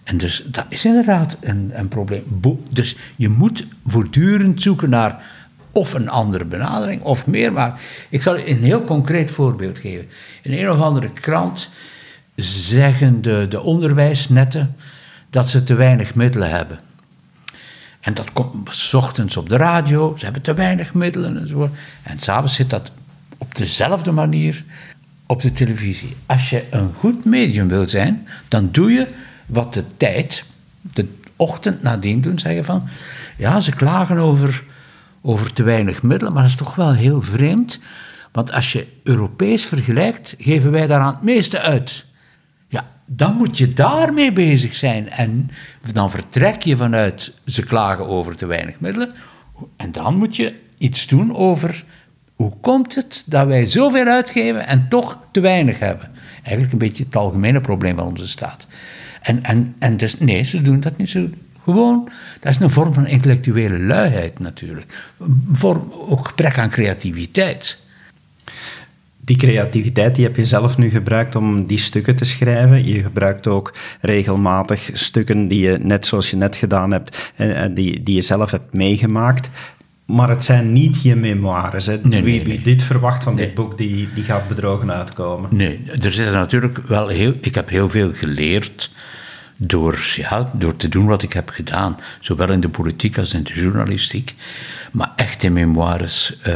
En 0.04 0.18
dus 0.18 0.44
dat 0.46 0.64
is 0.68 0.84
inderdaad 0.84 1.36
een, 1.40 1.70
een 1.74 1.88
probleem. 1.88 2.22
Dus 2.70 2.96
je 3.16 3.28
moet 3.28 3.66
voortdurend 3.86 4.62
zoeken 4.62 4.90
naar 4.90 5.24
of 5.72 5.92
een 5.92 6.08
andere 6.08 6.44
benadering, 6.44 7.02
of 7.02 7.26
meer. 7.26 7.52
Maar 7.52 7.80
ik 8.08 8.22
zal 8.22 8.38
een 8.38 8.62
heel 8.62 8.84
concreet 8.84 9.30
voorbeeld 9.30 9.78
geven. 9.78 10.06
In 10.42 10.52
een 10.52 10.70
of 10.70 10.80
andere 10.80 11.12
krant 11.12 11.68
zeggen 12.36 13.22
de, 13.22 13.46
de 13.48 13.60
onderwijsnetten 13.60 14.76
dat 15.30 15.48
ze 15.48 15.62
te 15.62 15.74
weinig 15.74 16.14
middelen 16.14 16.50
hebben. 16.50 16.78
En 18.06 18.14
dat 18.14 18.32
komt 18.32 18.72
s 18.72 18.94
ochtends 18.94 19.36
op 19.36 19.48
de 19.48 19.56
radio, 19.56 20.14
ze 20.16 20.24
hebben 20.24 20.42
te 20.42 20.54
weinig 20.54 20.94
middelen 20.94 21.40
enzovoort. 21.40 21.72
En 22.02 22.18
s'avonds 22.18 22.54
zit 22.54 22.70
dat 22.70 22.90
op 23.38 23.54
dezelfde 23.54 24.12
manier 24.12 24.64
op 25.26 25.42
de 25.42 25.52
televisie. 25.52 26.16
Als 26.26 26.50
je 26.50 26.64
een 26.70 26.92
goed 26.98 27.24
medium 27.24 27.68
wil 27.68 27.88
zijn, 27.88 28.28
dan 28.48 28.68
doe 28.72 28.92
je 28.92 29.06
wat 29.46 29.74
de 29.74 29.84
tijd, 29.96 30.44
de 30.80 31.08
ochtend 31.36 31.82
nadien 31.82 32.20
doen, 32.20 32.38
zeggen 32.38 32.64
van... 32.64 32.88
Ja, 33.36 33.60
ze 33.60 33.72
klagen 33.72 34.18
over 34.18 34.64
over 35.22 35.52
te 35.52 35.62
weinig 35.62 36.02
middelen, 36.02 36.32
maar 36.32 36.42
dat 36.42 36.50
is 36.50 36.56
toch 36.56 36.74
wel 36.74 36.92
heel 36.92 37.22
vreemd. 37.22 37.80
Want 38.32 38.52
als 38.52 38.72
je 38.72 38.86
Europees 39.02 39.64
vergelijkt, 39.64 40.34
geven 40.38 40.70
wij 40.70 40.86
daar 40.86 41.00
aan 41.00 41.14
het 41.14 41.22
meeste 41.22 41.60
uit. 41.60 42.06
Ja, 42.76 42.88
dan 43.04 43.34
moet 43.34 43.58
je 43.58 43.72
daarmee 43.72 44.32
bezig 44.32 44.74
zijn. 44.74 45.10
En 45.10 45.50
dan 45.92 46.10
vertrek 46.10 46.62
je 46.62 46.76
vanuit 46.76 47.32
ze 47.44 47.62
klagen 47.62 48.06
over 48.06 48.36
te 48.36 48.46
weinig 48.46 48.80
middelen. 48.80 49.12
En 49.76 49.92
dan 49.92 50.16
moet 50.16 50.36
je 50.36 50.54
iets 50.78 51.06
doen 51.06 51.36
over 51.36 51.84
hoe 52.34 52.52
komt 52.60 52.94
het 52.94 53.22
dat 53.26 53.46
wij 53.46 53.66
zoveel 53.66 54.06
uitgeven 54.06 54.66
en 54.66 54.86
toch 54.88 55.18
te 55.30 55.40
weinig 55.40 55.78
hebben. 55.78 56.10
Eigenlijk 56.42 56.72
een 56.72 56.88
beetje 56.88 57.04
het 57.04 57.16
algemene 57.16 57.60
probleem 57.60 57.96
van 57.96 58.06
onze 58.06 58.28
staat. 58.28 58.66
En, 59.22 59.42
en, 59.42 59.74
en 59.78 59.96
dus 59.96 60.18
nee, 60.18 60.42
ze 60.42 60.62
doen 60.62 60.80
dat 60.80 60.96
niet 60.96 61.10
zo 61.10 61.28
gewoon, 61.62 62.08
dat 62.40 62.52
is 62.52 62.58
een 62.60 62.70
vorm 62.70 62.94
van 62.94 63.06
intellectuele 63.06 63.78
luiheid 63.78 64.38
natuurlijk. 64.38 65.08
Vorm, 65.52 65.92
ook 65.92 66.28
gebrek 66.28 66.58
aan 66.58 66.70
creativiteit. 66.70 67.85
Die 69.26 69.36
creativiteit 69.36 70.14
die 70.14 70.24
heb 70.24 70.36
je 70.36 70.44
zelf 70.44 70.78
nu 70.78 70.90
gebruikt 70.90 71.36
om 71.36 71.66
die 71.66 71.78
stukken 71.78 72.16
te 72.16 72.24
schrijven. 72.24 72.86
Je 72.86 73.02
gebruikt 73.02 73.46
ook 73.46 73.74
regelmatig 74.00 74.90
stukken 74.92 75.48
die 75.48 75.60
je, 75.60 75.78
net 75.80 76.06
zoals 76.06 76.30
je 76.30 76.36
net 76.36 76.56
gedaan 76.56 76.90
hebt, 76.90 77.32
eh, 77.36 77.64
eh, 77.64 77.74
die, 77.74 78.02
die 78.02 78.14
je 78.14 78.20
zelf 78.20 78.50
hebt 78.50 78.72
meegemaakt. 78.72 79.50
Maar 80.04 80.28
het 80.28 80.44
zijn 80.44 80.72
niet 80.72 81.02
je 81.02 81.16
memoires. 81.16 81.86
Hè? 81.86 81.98
Nee, 82.02 82.22
wie, 82.22 82.44
wie 82.44 82.60
dit 82.60 82.82
verwacht 82.82 83.24
van 83.24 83.36
dit 83.36 83.54
boek, 83.54 83.78
die, 83.78 84.08
die 84.14 84.24
gaat 84.24 84.48
bedrogen 84.48 84.92
uitkomen. 84.92 85.56
Nee, 85.56 85.80
er 86.02 86.12
zitten 86.12 86.34
natuurlijk 86.34 86.78
wel 86.78 87.08
heel... 87.08 87.34
Ik 87.40 87.54
heb 87.54 87.68
heel 87.68 87.90
veel 87.90 88.12
geleerd 88.12 88.90
door, 89.58 89.98
ja, 90.16 90.50
door 90.52 90.76
te 90.76 90.88
doen 90.88 91.06
wat 91.06 91.22
ik 91.22 91.32
heb 91.32 91.48
gedaan, 91.48 91.96
zowel 92.20 92.50
in 92.50 92.60
de 92.60 92.68
politiek 92.68 93.18
als 93.18 93.34
in 93.34 93.42
de 93.42 93.52
journalistiek. 93.52 94.34
Maar 94.92 95.12
echte 95.16 95.50
memoires, 95.50 96.36
uh, 96.46 96.54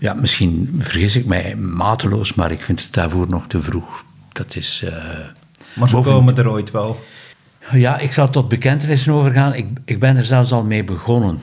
Ja, 0.00 0.14
misschien 0.14 0.76
vergis 0.78 1.16
ik 1.16 1.26
mij 1.26 1.56
mateloos, 1.56 2.34
maar 2.34 2.50
ik 2.50 2.60
vind 2.60 2.82
het 2.82 2.92
daarvoor 2.92 3.28
nog 3.28 3.46
te 3.46 3.62
vroeg. 3.62 4.04
Dat 4.32 4.56
is... 4.56 4.82
Uh, 4.84 4.92
maar 5.74 5.88
ze 5.88 5.96
komen 5.96 6.36
er 6.36 6.50
ooit 6.50 6.70
wel. 6.70 7.04
Ja, 7.72 7.98
ik 7.98 8.12
zal 8.12 8.30
tot 8.30 8.48
bekentenissen 8.48 9.12
overgaan. 9.12 9.54
Ik, 9.54 9.66
ik 9.84 9.98
ben 9.98 10.16
er 10.16 10.24
zelfs 10.24 10.52
al 10.52 10.64
mee 10.64 10.84
begonnen. 10.84 11.40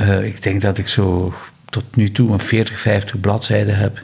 Uh, 0.00 0.24
ik 0.24 0.42
denk 0.42 0.62
dat 0.62 0.78
ik 0.78 0.88
zo 0.88 1.34
tot 1.70 1.96
nu 1.96 2.10
toe 2.10 2.32
een 2.32 2.40
40, 2.40 2.80
50 2.80 3.20
bladzijden 3.20 3.76
heb. 3.76 4.02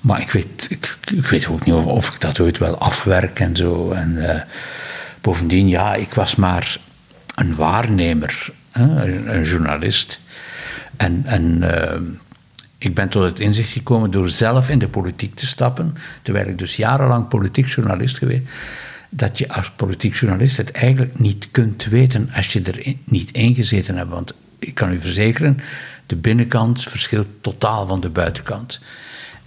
Maar 0.00 0.20
ik 0.20 0.30
weet, 0.30 0.66
ik, 0.68 0.96
ik 1.14 1.26
weet 1.26 1.48
ook 1.48 1.64
niet 1.64 1.74
of, 1.74 1.84
of, 1.84 2.08
ik 2.08 2.20
dat 2.20 2.40
ooit 2.40 2.58
wel 2.58 2.78
afwerk 2.78 3.40
en 3.40 3.56
zo. 3.56 3.90
En 3.90 4.14
uh, 4.16 4.40
bovendien, 5.20 5.68
ja, 5.68 5.94
ik 5.94 6.14
was 6.14 6.34
maar 6.34 6.76
een 7.34 7.54
waarnemer, 7.54 8.50
hè, 8.70 8.82
een, 8.82 9.34
een, 9.34 9.42
journalist. 9.42 10.20
En, 10.96 11.22
en 11.24 11.58
uh, 11.62 11.92
ik 12.78 12.94
ben 12.94 13.08
tot 13.08 13.22
het 13.22 13.38
inzicht 13.38 13.70
gekomen 13.70 14.10
door 14.10 14.30
zelf 14.30 14.68
in 14.70 14.78
de 14.78 14.88
politiek 14.88 15.34
te 15.34 15.46
stappen, 15.46 15.94
terwijl 16.22 16.48
ik 16.48 16.58
dus 16.58 16.76
jarenlang 16.76 17.28
politiek 17.28 17.68
journalist 17.68 18.18
geweest, 18.18 18.42
dat 19.10 19.38
je 19.38 19.48
als 19.48 19.70
politiek 19.70 20.14
journalist 20.14 20.56
het 20.56 20.70
eigenlijk 20.70 21.18
niet 21.18 21.48
kunt 21.50 21.84
weten 21.84 22.30
als 22.32 22.52
je 22.52 22.62
er 22.62 22.94
niet 23.04 23.30
ingezeten 23.30 23.96
hebt. 23.96 24.10
Want 24.10 24.34
ik 24.58 24.74
kan 24.74 24.92
u 24.92 25.00
verzekeren, 25.00 25.60
de 26.06 26.16
binnenkant 26.16 26.82
verschilt 26.82 27.26
totaal 27.40 27.86
van 27.86 28.00
de 28.00 28.08
buitenkant. 28.08 28.80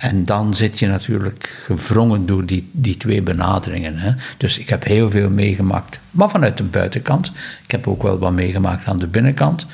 En 0.02 0.24
dan 0.24 0.54
zit 0.54 0.80
je 0.80 0.88
natuurlijk 0.88 1.62
gevrongen 1.66 2.26
door 2.26 2.46
die, 2.46 2.70
die 2.72 2.98
twee 2.98 3.22
benaderingen. 3.22 3.98
Hè. 3.98 4.12
Dus 4.38 4.58
ik 4.58 4.70
heb 4.70 4.84
heel 4.84 5.12
veel 5.12 5.30
meegemaakt, 5.30 6.00
maar 6.12 6.30
vanuit 6.30 6.58
de 6.58 6.64
buitenkant. 6.64 7.32
Ik 7.64 7.72
heb 7.72 7.88
ook 7.88 8.04
wel 8.04 8.20
wat 8.20 8.32
meegemaakt 8.32 8.86
aan 8.86 9.00
de 9.00 9.08
binnenkant. 9.08 9.66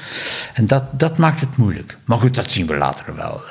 En 0.53 0.67
dat, 0.67 0.83
dat 0.91 1.17
maakt 1.17 1.39
het 1.39 1.57
moeilijk. 1.57 1.97
Maar 2.05 2.19
goed, 2.19 2.35
dat 2.35 2.51
zien 2.51 2.67
we 2.67 2.77
later 2.77 3.15
wel. 3.15 3.41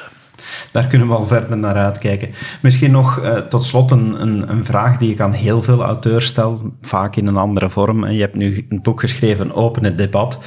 Daar 0.71 0.87
kunnen 0.87 1.09
we 1.09 1.15
al 1.15 1.27
verder 1.27 1.57
naar 1.59 1.75
uitkijken. 1.75 2.35
Misschien 2.61 2.91
nog 2.91 3.23
uh, 3.23 3.37
tot 3.37 3.65
slot 3.65 3.91
een, 3.91 4.23
een, 4.23 4.51
een, 4.51 4.65
vraag 4.65 4.97
die 4.97 5.13
ik 5.13 5.21
aan 5.21 5.33
heel 5.33 5.63
veel 5.63 5.83
auteurs 5.83 6.27
stel, 6.27 6.73
vaak 6.83 7.17
in 7.17 7.27
een 7.27 7.37
andere 7.37 7.71
vorm. 7.71 8.07
Je 8.07 8.21
hebt 8.21 8.37
nu 8.37 8.67
een 8.69 8.83
boek 8.83 9.01
geschreven, 9.01 9.55
Open 9.55 9.85
het 9.85 9.99
debat. 9.99 10.39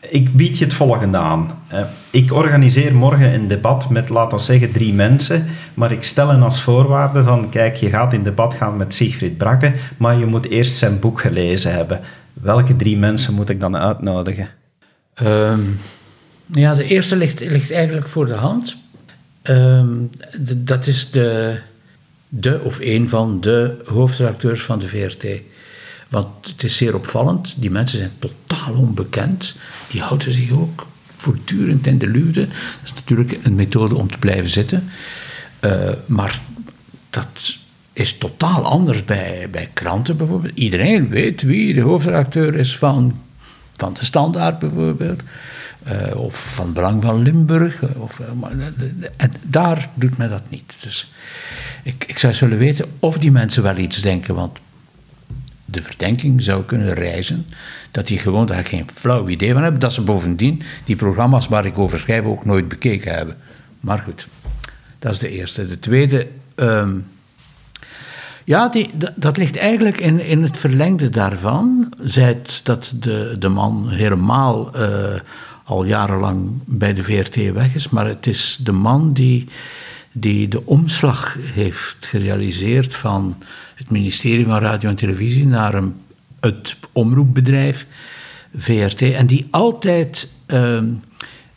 Ik 0.00 0.32
bied 0.32 0.58
je 0.58 0.64
het 0.64 0.74
volgende 0.74 1.16
aan. 1.16 1.58
Uh, 1.72 1.80
ik 2.10 2.32
organiseer 2.32 2.94
morgen 2.94 3.34
een 3.34 3.48
debat 3.48 3.90
met, 3.90 4.08
laten 4.08 4.38
we 4.38 4.44
zeggen, 4.44 4.72
drie 4.72 4.92
mensen, 4.92 5.46
maar 5.74 5.92
ik 5.92 6.04
stel 6.04 6.28
hen 6.28 6.42
als 6.42 6.62
voorwaarde 6.62 7.24
van, 7.24 7.48
kijk, 7.48 7.76
je 7.76 7.88
gaat 7.88 8.12
in 8.12 8.22
debat 8.22 8.54
gaan 8.54 8.76
met 8.76 8.94
Siegfried 8.94 9.36
Brakke, 9.36 9.72
maar 9.96 10.18
je 10.18 10.26
moet 10.26 10.48
eerst 10.48 10.74
zijn 10.74 10.98
boek 10.98 11.20
gelezen 11.20 11.72
hebben. 11.72 12.00
Welke 12.32 12.76
drie 12.76 12.96
mensen 12.96 13.34
moet 13.34 13.48
ik 13.48 13.60
dan 13.60 13.76
uitnodigen? 13.76 14.48
Um, 15.22 15.80
ja, 16.46 16.74
de 16.74 16.84
eerste 16.84 17.16
ligt, 17.16 17.40
ligt 17.40 17.72
eigenlijk 17.72 18.08
voor 18.08 18.26
de 18.26 18.34
hand. 18.34 18.76
Um, 19.42 20.10
dat 20.56 20.86
is 20.86 21.10
de, 21.10 21.58
de 22.28 22.60
of 22.62 22.78
een 22.80 23.08
van 23.08 23.40
de 23.40 23.82
hoofdredacteurs 23.84 24.62
van 24.62 24.78
de 24.78 24.88
VRT. 24.88 25.26
Want 26.08 26.46
het 26.46 26.62
is 26.62 26.76
zeer 26.76 26.94
opvallend, 26.94 27.54
die 27.56 27.70
mensen 27.70 27.98
zijn 27.98 28.12
totaal 28.18 28.74
onbekend. 28.74 29.54
Die 29.90 30.00
houden 30.00 30.32
zich 30.32 30.50
ook 30.50 30.86
voortdurend 31.16 31.86
in 31.86 31.98
de 31.98 32.06
luwte. 32.06 32.40
Dat 32.40 32.56
is 32.84 32.92
natuurlijk 32.94 33.38
een 33.42 33.54
methode 33.54 33.94
om 33.94 34.10
te 34.10 34.18
blijven 34.18 34.48
zitten. 34.48 34.90
Uh, 35.60 35.90
maar 36.06 36.40
dat 37.10 37.58
is 37.92 38.18
totaal 38.18 38.64
anders 38.64 39.04
bij, 39.04 39.48
bij 39.50 39.70
kranten 39.72 40.16
bijvoorbeeld. 40.16 40.58
Iedereen 40.58 41.08
weet 41.08 41.42
wie 41.42 41.74
de 41.74 41.80
hoofdredacteur 41.80 42.54
is 42.54 42.78
van, 42.78 43.20
van 43.76 43.92
de 43.92 44.04
Standaard 44.04 44.58
bijvoorbeeld. 44.58 45.22
Uh, 45.88 46.16
of 46.16 46.54
van 46.54 46.72
Belang 46.72 47.02
van 47.02 47.22
Limburg. 47.22 47.82
Of, 47.82 48.20
en 49.16 49.32
daar 49.42 49.88
doet 49.94 50.16
men 50.16 50.28
dat 50.28 50.42
niet. 50.48 50.76
Dus 50.80 51.12
ik, 51.82 52.04
ik 52.06 52.18
zou 52.18 52.34
willen 52.40 52.58
weten 52.58 52.86
of 52.98 53.18
die 53.18 53.30
mensen 53.30 53.62
wel 53.62 53.76
iets 53.76 54.02
denken. 54.02 54.34
Want 54.34 54.58
de 55.70 55.82
verdenking 55.82 56.42
zou 56.42 56.64
kunnen 56.64 56.94
reizen 56.94 57.46
dat 57.90 58.06
die 58.06 58.18
gewoon 58.18 58.46
daar 58.46 58.64
geen 58.64 58.86
flauw 58.94 59.28
idee 59.28 59.52
van 59.52 59.62
hebben. 59.62 59.80
Dat 59.80 59.92
ze 59.92 60.02
bovendien 60.02 60.62
die 60.84 60.96
programma's 60.96 61.48
waar 61.48 61.66
ik 61.66 61.78
over 61.78 61.98
schrijf 61.98 62.24
ook 62.24 62.44
nooit 62.44 62.68
bekeken 62.68 63.14
hebben. 63.14 63.36
Maar 63.80 63.98
goed, 63.98 64.28
dat 64.98 65.12
is 65.12 65.18
de 65.18 65.28
eerste. 65.28 65.66
De 65.66 65.78
tweede. 65.78 66.26
Um, 66.54 67.06
ja, 68.44 68.68
die, 68.68 68.90
dat, 69.14 69.36
ligt 69.36 69.56
eigenlijk 69.56 70.00
in, 70.00 70.20
in 70.20 70.42
het 70.42 70.58
verlengde 70.58 71.08
daarvan. 71.08 71.92
Zijt 72.00 72.64
dat 72.64 72.94
de, 73.00 73.36
de 73.38 73.48
man 73.48 73.88
helemaal 73.88 74.76
uh, 74.76 74.84
al 75.64 75.84
jarenlang 75.84 76.50
bij 76.64 76.94
de 76.94 77.04
VRT 77.04 77.52
weg 77.52 77.74
is, 77.74 77.88
maar 77.88 78.06
het 78.06 78.26
is 78.26 78.58
de 78.62 78.72
man 78.72 79.12
die, 79.12 79.48
die 80.20 80.48
de 80.48 80.66
omslag 80.66 81.36
heeft 81.40 82.06
gerealiseerd 82.06 82.94
van 82.94 83.36
het 83.74 83.90
ministerie 83.90 84.44
van 84.44 84.58
Radio 84.58 84.88
en 84.88 84.96
Televisie 84.96 85.46
naar 85.46 85.74
een, 85.74 85.94
het 86.40 86.76
omroepbedrijf 86.92 87.86
VRT. 88.56 89.02
En 89.02 89.26
die 89.26 89.46
altijd 89.50 90.28
uh, 90.46 90.78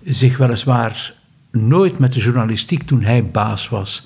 zich 0.03 0.37
weliswaar 0.37 1.13
nooit 1.51 1.99
met 1.99 2.13
de 2.13 2.19
journalistiek 2.19 2.83
toen 2.83 3.03
hij 3.03 3.25
baas 3.25 3.69
was. 3.69 4.03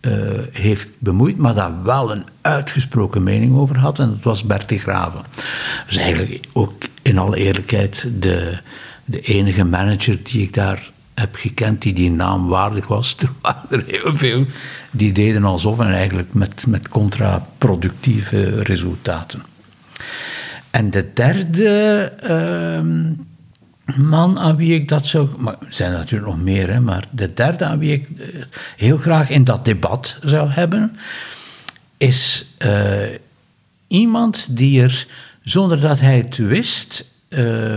Uh, 0.00 0.12
heeft 0.52 0.88
bemoeid, 0.98 1.36
maar 1.36 1.54
daar 1.54 1.82
wel 1.82 2.12
een 2.12 2.24
uitgesproken 2.40 3.22
mening 3.22 3.54
over 3.54 3.78
had. 3.78 3.98
En 3.98 4.08
dat 4.08 4.22
was 4.22 4.44
Bertie 4.44 4.78
Graven. 4.78 5.20
Dus 5.86 5.96
eigenlijk 5.96 6.46
ook 6.52 6.82
in 7.02 7.18
alle 7.18 7.36
eerlijkheid 7.36 8.08
de, 8.18 8.58
de 9.04 9.20
enige 9.20 9.64
manager 9.64 10.18
die 10.22 10.42
ik 10.42 10.52
daar 10.54 10.90
heb 11.14 11.34
gekend 11.34 11.82
die 11.82 11.92
die 11.92 12.10
naam 12.10 12.48
waardig 12.48 12.86
was. 12.86 13.16
Er 13.18 13.30
waren 13.42 13.70
er 13.70 13.84
heel 13.86 14.16
veel 14.16 14.46
die 14.90 15.12
deden 15.12 15.44
alsof 15.44 15.78
en 15.78 15.92
eigenlijk 15.92 16.34
met, 16.34 16.66
met 16.66 16.88
contraproductieve 16.88 18.62
resultaten. 18.62 19.42
En 20.70 20.90
de 20.90 21.10
derde 21.14 22.12
uh, 22.24 23.96
man 23.96 24.38
aan 24.38 24.56
wie 24.56 24.74
ik 24.74 24.88
dat 24.88 25.06
zou. 25.06 25.28
Maar 25.38 25.56
er 25.60 25.66
zijn 25.72 25.92
natuurlijk 25.92 26.30
nog 26.30 26.42
meer, 26.42 26.72
hè, 26.72 26.80
maar 26.80 27.08
de 27.10 27.34
derde 27.34 27.64
aan 27.64 27.78
wie 27.78 27.92
ik 27.92 28.08
eh, 28.08 28.42
heel 28.76 28.96
graag 28.96 29.30
in 29.30 29.44
dat 29.44 29.64
debat 29.64 30.18
zou 30.22 30.50
hebben, 30.50 30.96
is 31.96 32.46
uh, 32.66 33.02
iemand 33.86 34.56
die 34.56 34.82
er, 34.82 35.06
zonder 35.42 35.80
dat 35.80 36.00
hij 36.00 36.16
het 36.16 36.36
wist, 36.36 37.04
uh, 37.28 37.76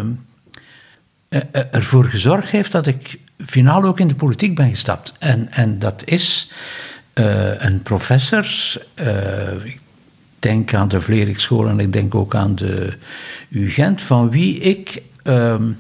ervoor 1.72 2.04
gezorgd 2.04 2.50
heeft 2.50 2.72
dat 2.72 2.88
ik 2.88 3.20
finaal 3.38 3.84
ook 3.84 4.00
in 4.00 4.08
de 4.08 4.16
politiek 4.16 4.56
ben 4.56 4.70
gestapt. 4.70 5.14
En, 5.20 5.52
en 5.52 5.80
dat 5.80 6.04
is 6.06 6.52
uh, 7.14 7.62
een 7.62 7.82
professor. 7.82 8.46
Uh, 8.96 9.66
ik 9.66 9.80
denk 10.40 10.74
aan 10.74 10.88
de 10.88 11.02
Vlerikschool 11.02 11.68
en 11.68 11.80
ik 11.80 11.94
denk 11.94 12.16
ook 12.16 12.36
aan 12.36 12.56
de 12.56 12.94
UGent, 13.50 14.02
van 14.02 14.30
wie 14.30 14.60
ik 14.60 15.02
um, 15.24 15.78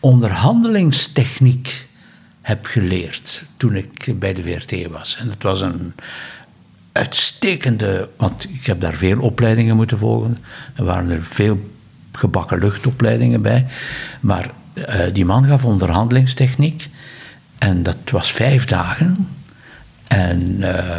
onderhandelingstechniek 0.00 1.86
heb 2.40 2.66
geleerd 2.66 3.46
toen 3.56 3.74
ik 3.74 4.18
bij 4.18 4.32
de 4.32 4.42
VRT 4.42 4.86
was. 4.86 5.16
En 5.20 5.30
het 5.30 5.42
was 5.42 5.60
een 5.60 5.94
uitstekende, 6.92 8.08
want 8.16 8.44
ik 8.44 8.66
heb 8.66 8.80
daar 8.80 8.94
veel 8.94 9.20
opleidingen 9.20 9.76
moeten 9.76 9.98
volgen. 9.98 10.38
Er 10.74 10.84
waren 10.84 11.10
er 11.10 11.24
veel 11.24 11.70
gebakken 12.12 12.58
luchtopleidingen 12.58 13.42
bij. 13.42 13.66
Maar 14.20 14.50
uh, 14.88 15.12
die 15.12 15.24
man 15.24 15.46
gaf 15.46 15.64
onderhandelingstechniek. 15.64 16.88
En 17.58 17.82
dat 17.82 18.10
was 18.10 18.32
vijf 18.32 18.64
dagen. 18.64 19.28
En 20.08 20.56
uh, 20.60 20.98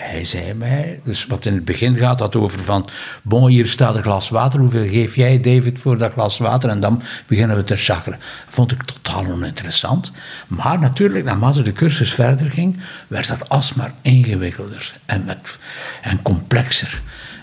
hij 0.00 0.24
zei 0.24 0.54
mij, 0.54 1.00
dus 1.04 1.26
wat 1.26 1.44
in 1.44 1.54
het 1.54 1.64
begin 1.64 1.96
gaat 1.96 2.18
dat 2.18 2.36
over 2.36 2.62
van, 2.62 2.88
bon, 3.22 3.48
hier 3.48 3.66
staat 3.66 3.94
een 3.94 4.02
glas 4.02 4.28
water, 4.28 4.60
hoeveel 4.60 4.88
geef 4.88 5.16
jij 5.16 5.40
David 5.40 5.78
voor 5.78 5.98
dat 5.98 6.12
glas 6.12 6.38
water? 6.38 6.70
En 6.70 6.80
dan 6.80 7.02
beginnen 7.26 7.56
we 7.56 7.64
te 7.64 7.76
chakeren. 7.76 8.18
Vond 8.48 8.72
ik 8.72 8.82
totaal 8.82 9.26
oninteressant. 9.26 10.12
Maar 10.46 10.78
natuurlijk, 10.78 11.24
naarmate 11.24 11.62
de 11.62 11.72
cursus 11.72 12.14
verder 12.14 12.50
ging, 12.50 12.78
werd 13.06 13.28
dat 13.28 13.48
alsmaar 13.48 13.92
ingewikkelder 14.02 14.94
en, 15.06 15.24
met, 15.24 15.58
en 16.02 16.22
complexer. 16.22 17.02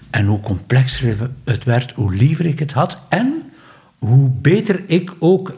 En 0.10 0.26
hoe 0.26 0.42
complexer 0.42 1.30
het 1.46 1.64
werd, 1.64 1.92
hoe 1.92 2.14
liever 2.14 2.46
ik 2.46 2.60
het 2.60 2.74
had. 2.74 2.98
En 3.10 3.52
hoe 4.00 4.30
beter 4.30 4.84
ik 4.88 5.14
ook 5.20 5.54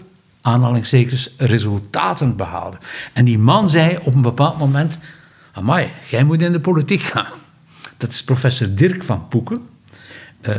aanhalingstekens 0.47 1.29
resultaten 1.37 2.35
behaalde. 2.35 2.77
En 3.13 3.25
die 3.25 3.39
man 3.39 3.69
zei 3.69 3.97
op 4.03 4.13
een 4.13 4.21
bepaald 4.21 4.57
moment: 4.57 4.99
Amai, 5.51 5.91
jij 6.09 6.23
moet 6.23 6.41
in 6.41 6.51
de 6.51 6.59
politiek 6.59 7.01
gaan. 7.01 7.33
Dat 7.97 8.11
is 8.11 8.23
professor 8.23 8.75
Dirk 8.75 9.03
van 9.03 9.27
Poeken, 9.27 9.61
uh, 10.41 10.53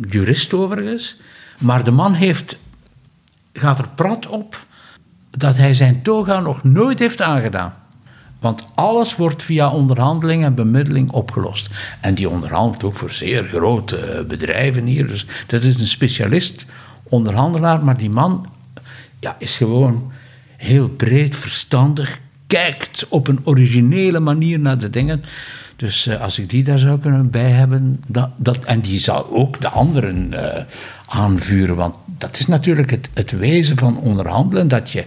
jurist 0.00 0.54
overigens. 0.54 1.16
Maar 1.58 1.84
de 1.84 1.90
man 1.90 2.12
heeft, 2.12 2.58
gaat 3.52 3.78
er 3.78 3.88
prat 3.88 4.26
op 4.26 4.66
dat 5.30 5.56
hij 5.56 5.74
zijn 5.74 6.02
toga 6.02 6.40
nog 6.40 6.62
nooit 6.62 6.98
heeft 6.98 7.22
aangedaan. 7.22 7.74
Want 8.40 8.64
alles 8.74 9.16
wordt 9.16 9.42
via 9.42 9.70
onderhandeling 9.70 10.44
en 10.44 10.54
bemiddeling 10.54 11.10
opgelost. 11.10 11.70
En 12.00 12.14
die 12.14 12.28
onderhandelt 12.28 12.84
ook 12.84 12.96
voor 12.96 13.10
zeer 13.10 13.44
grote 13.44 14.24
bedrijven 14.28 14.84
hier. 14.84 15.06
Dus 15.06 15.26
dat 15.46 15.62
is 15.64 15.80
een 15.80 15.86
specialist 15.86 16.66
onderhandelaar, 17.02 17.84
maar 17.84 17.96
die 17.96 18.10
man 18.10 18.52
ja, 19.24 19.36
is 19.38 19.56
gewoon 19.56 20.12
heel 20.56 20.88
breed, 20.88 21.36
verstandig, 21.36 22.20
kijkt 22.46 23.06
op 23.08 23.28
een 23.28 23.40
originele 23.44 24.20
manier 24.20 24.58
naar 24.58 24.78
de 24.78 24.90
dingen. 24.90 25.22
Dus 25.76 26.06
eh, 26.06 26.20
als 26.20 26.38
ik 26.38 26.50
die 26.50 26.64
daar 26.64 26.78
zou 26.78 26.98
kunnen 26.98 27.30
bij 27.30 27.50
hebben, 27.50 28.02
dat, 28.08 28.30
dat, 28.36 28.58
en 28.64 28.80
die 28.80 28.98
zou 28.98 29.30
ook 29.30 29.60
de 29.60 29.68
anderen 29.68 30.32
uh, 30.32 30.40
aanvuren. 31.06 31.76
Want 31.76 31.96
dat 32.06 32.38
is 32.38 32.46
natuurlijk 32.46 32.90
het, 32.90 33.10
het 33.14 33.30
wezen 33.30 33.78
van 33.78 33.98
onderhandelen, 33.98 34.68
dat 34.68 34.90
je 34.90 35.04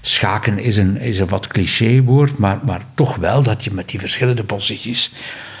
schaken 0.00 0.58
is 0.58 0.76
een, 0.76 1.00
is 1.00 1.18
een 1.18 1.28
wat 1.28 1.46
clichéwoord, 1.46 2.38
maar, 2.38 2.58
maar 2.62 2.82
toch 2.94 3.16
wel 3.16 3.42
dat 3.42 3.64
je 3.64 3.70
met 3.72 3.88
die 3.88 4.00
verschillende 4.00 4.44
posities 4.44 5.12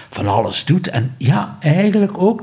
van 0.08 0.26
alles 0.26 0.64
doet. 0.64 0.88
En 0.88 1.14
ja, 1.18 1.56
eigenlijk 1.60 2.18
ook 2.18 2.42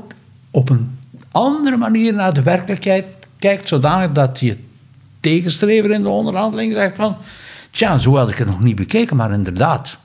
op 0.50 0.68
een 0.70 0.98
andere 1.30 1.76
manier 1.76 2.14
naar 2.14 2.34
de 2.34 2.42
werkelijkheid 2.42 3.04
kijkt, 3.38 3.68
zodanig 3.68 4.12
dat 4.12 4.40
je 4.40 4.56
tegenstrever 5.26 5.90
in 5.90 6.02
de 6.02 6.08
onderhandeling 6.08 6.74
zegt 6.74 6.96
van, 6.96 7.16
tja, 7.70 7.98
zo 7.98 8.16
had 8.16 8.30
ik 8.30 8.36
het 8.36 8.48
nog 8.48 8.60
niet 8.60 8.76
bekeken, 8.76 9.16
maar 9.16 9.32
inderdaad. 9.32 9.98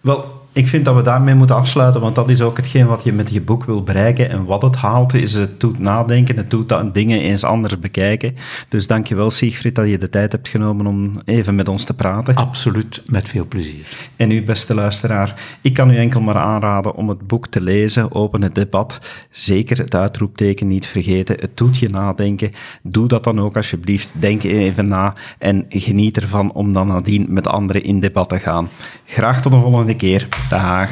Wel, 0.00 0.45
ik 0.56 0.68
vind 0.68 0.84
dat 0.84 0.94
we 0.94 1.02
daarmee 1.02 1.34
moeten 1.34 1.56
afsluiten, 1.56 2.00
want 2.00 2.14
dat 2.14 2.30
is 2.30 2.40
ook 2.40 2.56
hetgeen 2.56 2.86
wat 2.86 3.04
je 3.04 3.12
met 3.12 3.30
je 3.30 3.40
boek 3.40 3.64
wil 3.64 3.82
bereiken. 3.82 4.30
En 4.30 4.44
wat 4.44 4.62
het 4.62 4.76
haalt, 4.76 5.14
is 5.14 5.34
het 5.34 5.60
doet 5.60 5.78
nadenken, 5.78 6.36
het 6.36 6.50
doet 6.50 6.74
dingen 6.92 7.20
eens 7.20 7.44
anders 7.44 7.78
bekijken. 7.78 8.36
Dus 8.68 8.86
dankjewel 8.86 9.30
Siegfried 9.30 9.74
dat 9.74 9.88
je 9.88 9.98
de 9.98 10.08
tijd 10.08 10.32
hebt 10.32 10.48
genomen 10.48 10.86
om 10.86 11.12
even 11.24 11.54
met 11.54 11.68
ons 11.68 11.84
te 11.84 11.94
praten. 11.94 12.34
Absoluut, 12.34 13.02
met 13.06 13.28
veel 13.28 13.46
plezier. 13.46 13.86
En 14.16 14.30
u, 14.30 14.42
beste 14.42 14.74
luisteraar, 14.74 15.34
ik 15.60 15.74
kan 15.74 15.90
u 15.90 15.96
enkel 15.96 16.20
maar 16.20 16.36
aanraden 16.36 16.94
om 16.94 17.08
het 17.08 17.26
boek 17.26 17.46
te 17.46 17.60
lezen, 17.60 18.12
open 18.12 18.42
het 18.42 18.54
debat. 18.54 18.98
Zeker 19.30 19.78
het 19.78 19.94
uitroepteken 19.94 20.66
niet 20.66 20.86
vergeten, 20.86 21.36
het 21.40 21.56
doet 21.56 21.78
je 21.78 21.88
nadenken. 21.88 22.50
Doe 22.82 23.08
dat 23.08 23.24
dan 23.24 23.40
ook 23.40 23.56
alsjeblieft, 23.56 24.12
denk 24.18 24.42
even 24.42 24.88
na 24.88 25.14
en 25.38 25.66
geniet 25.68 26.16
ervan 26.16 26.52
om 26.52 26.72
dan 26.72 26.86
nadien 26.86 27.26
met 27.28 27.48
anderen 27.48 27.82
in 27.82 28.00
debat 28.00 28.28
te 28.28 28.38
gaan. 28.38 28.68
Graag 29.06 29.42
tot 29.42 29.52
de 29.52 29.60
volgende 29.60 29.94
keer. 29.94 30.28
Dag. 30.48 30.90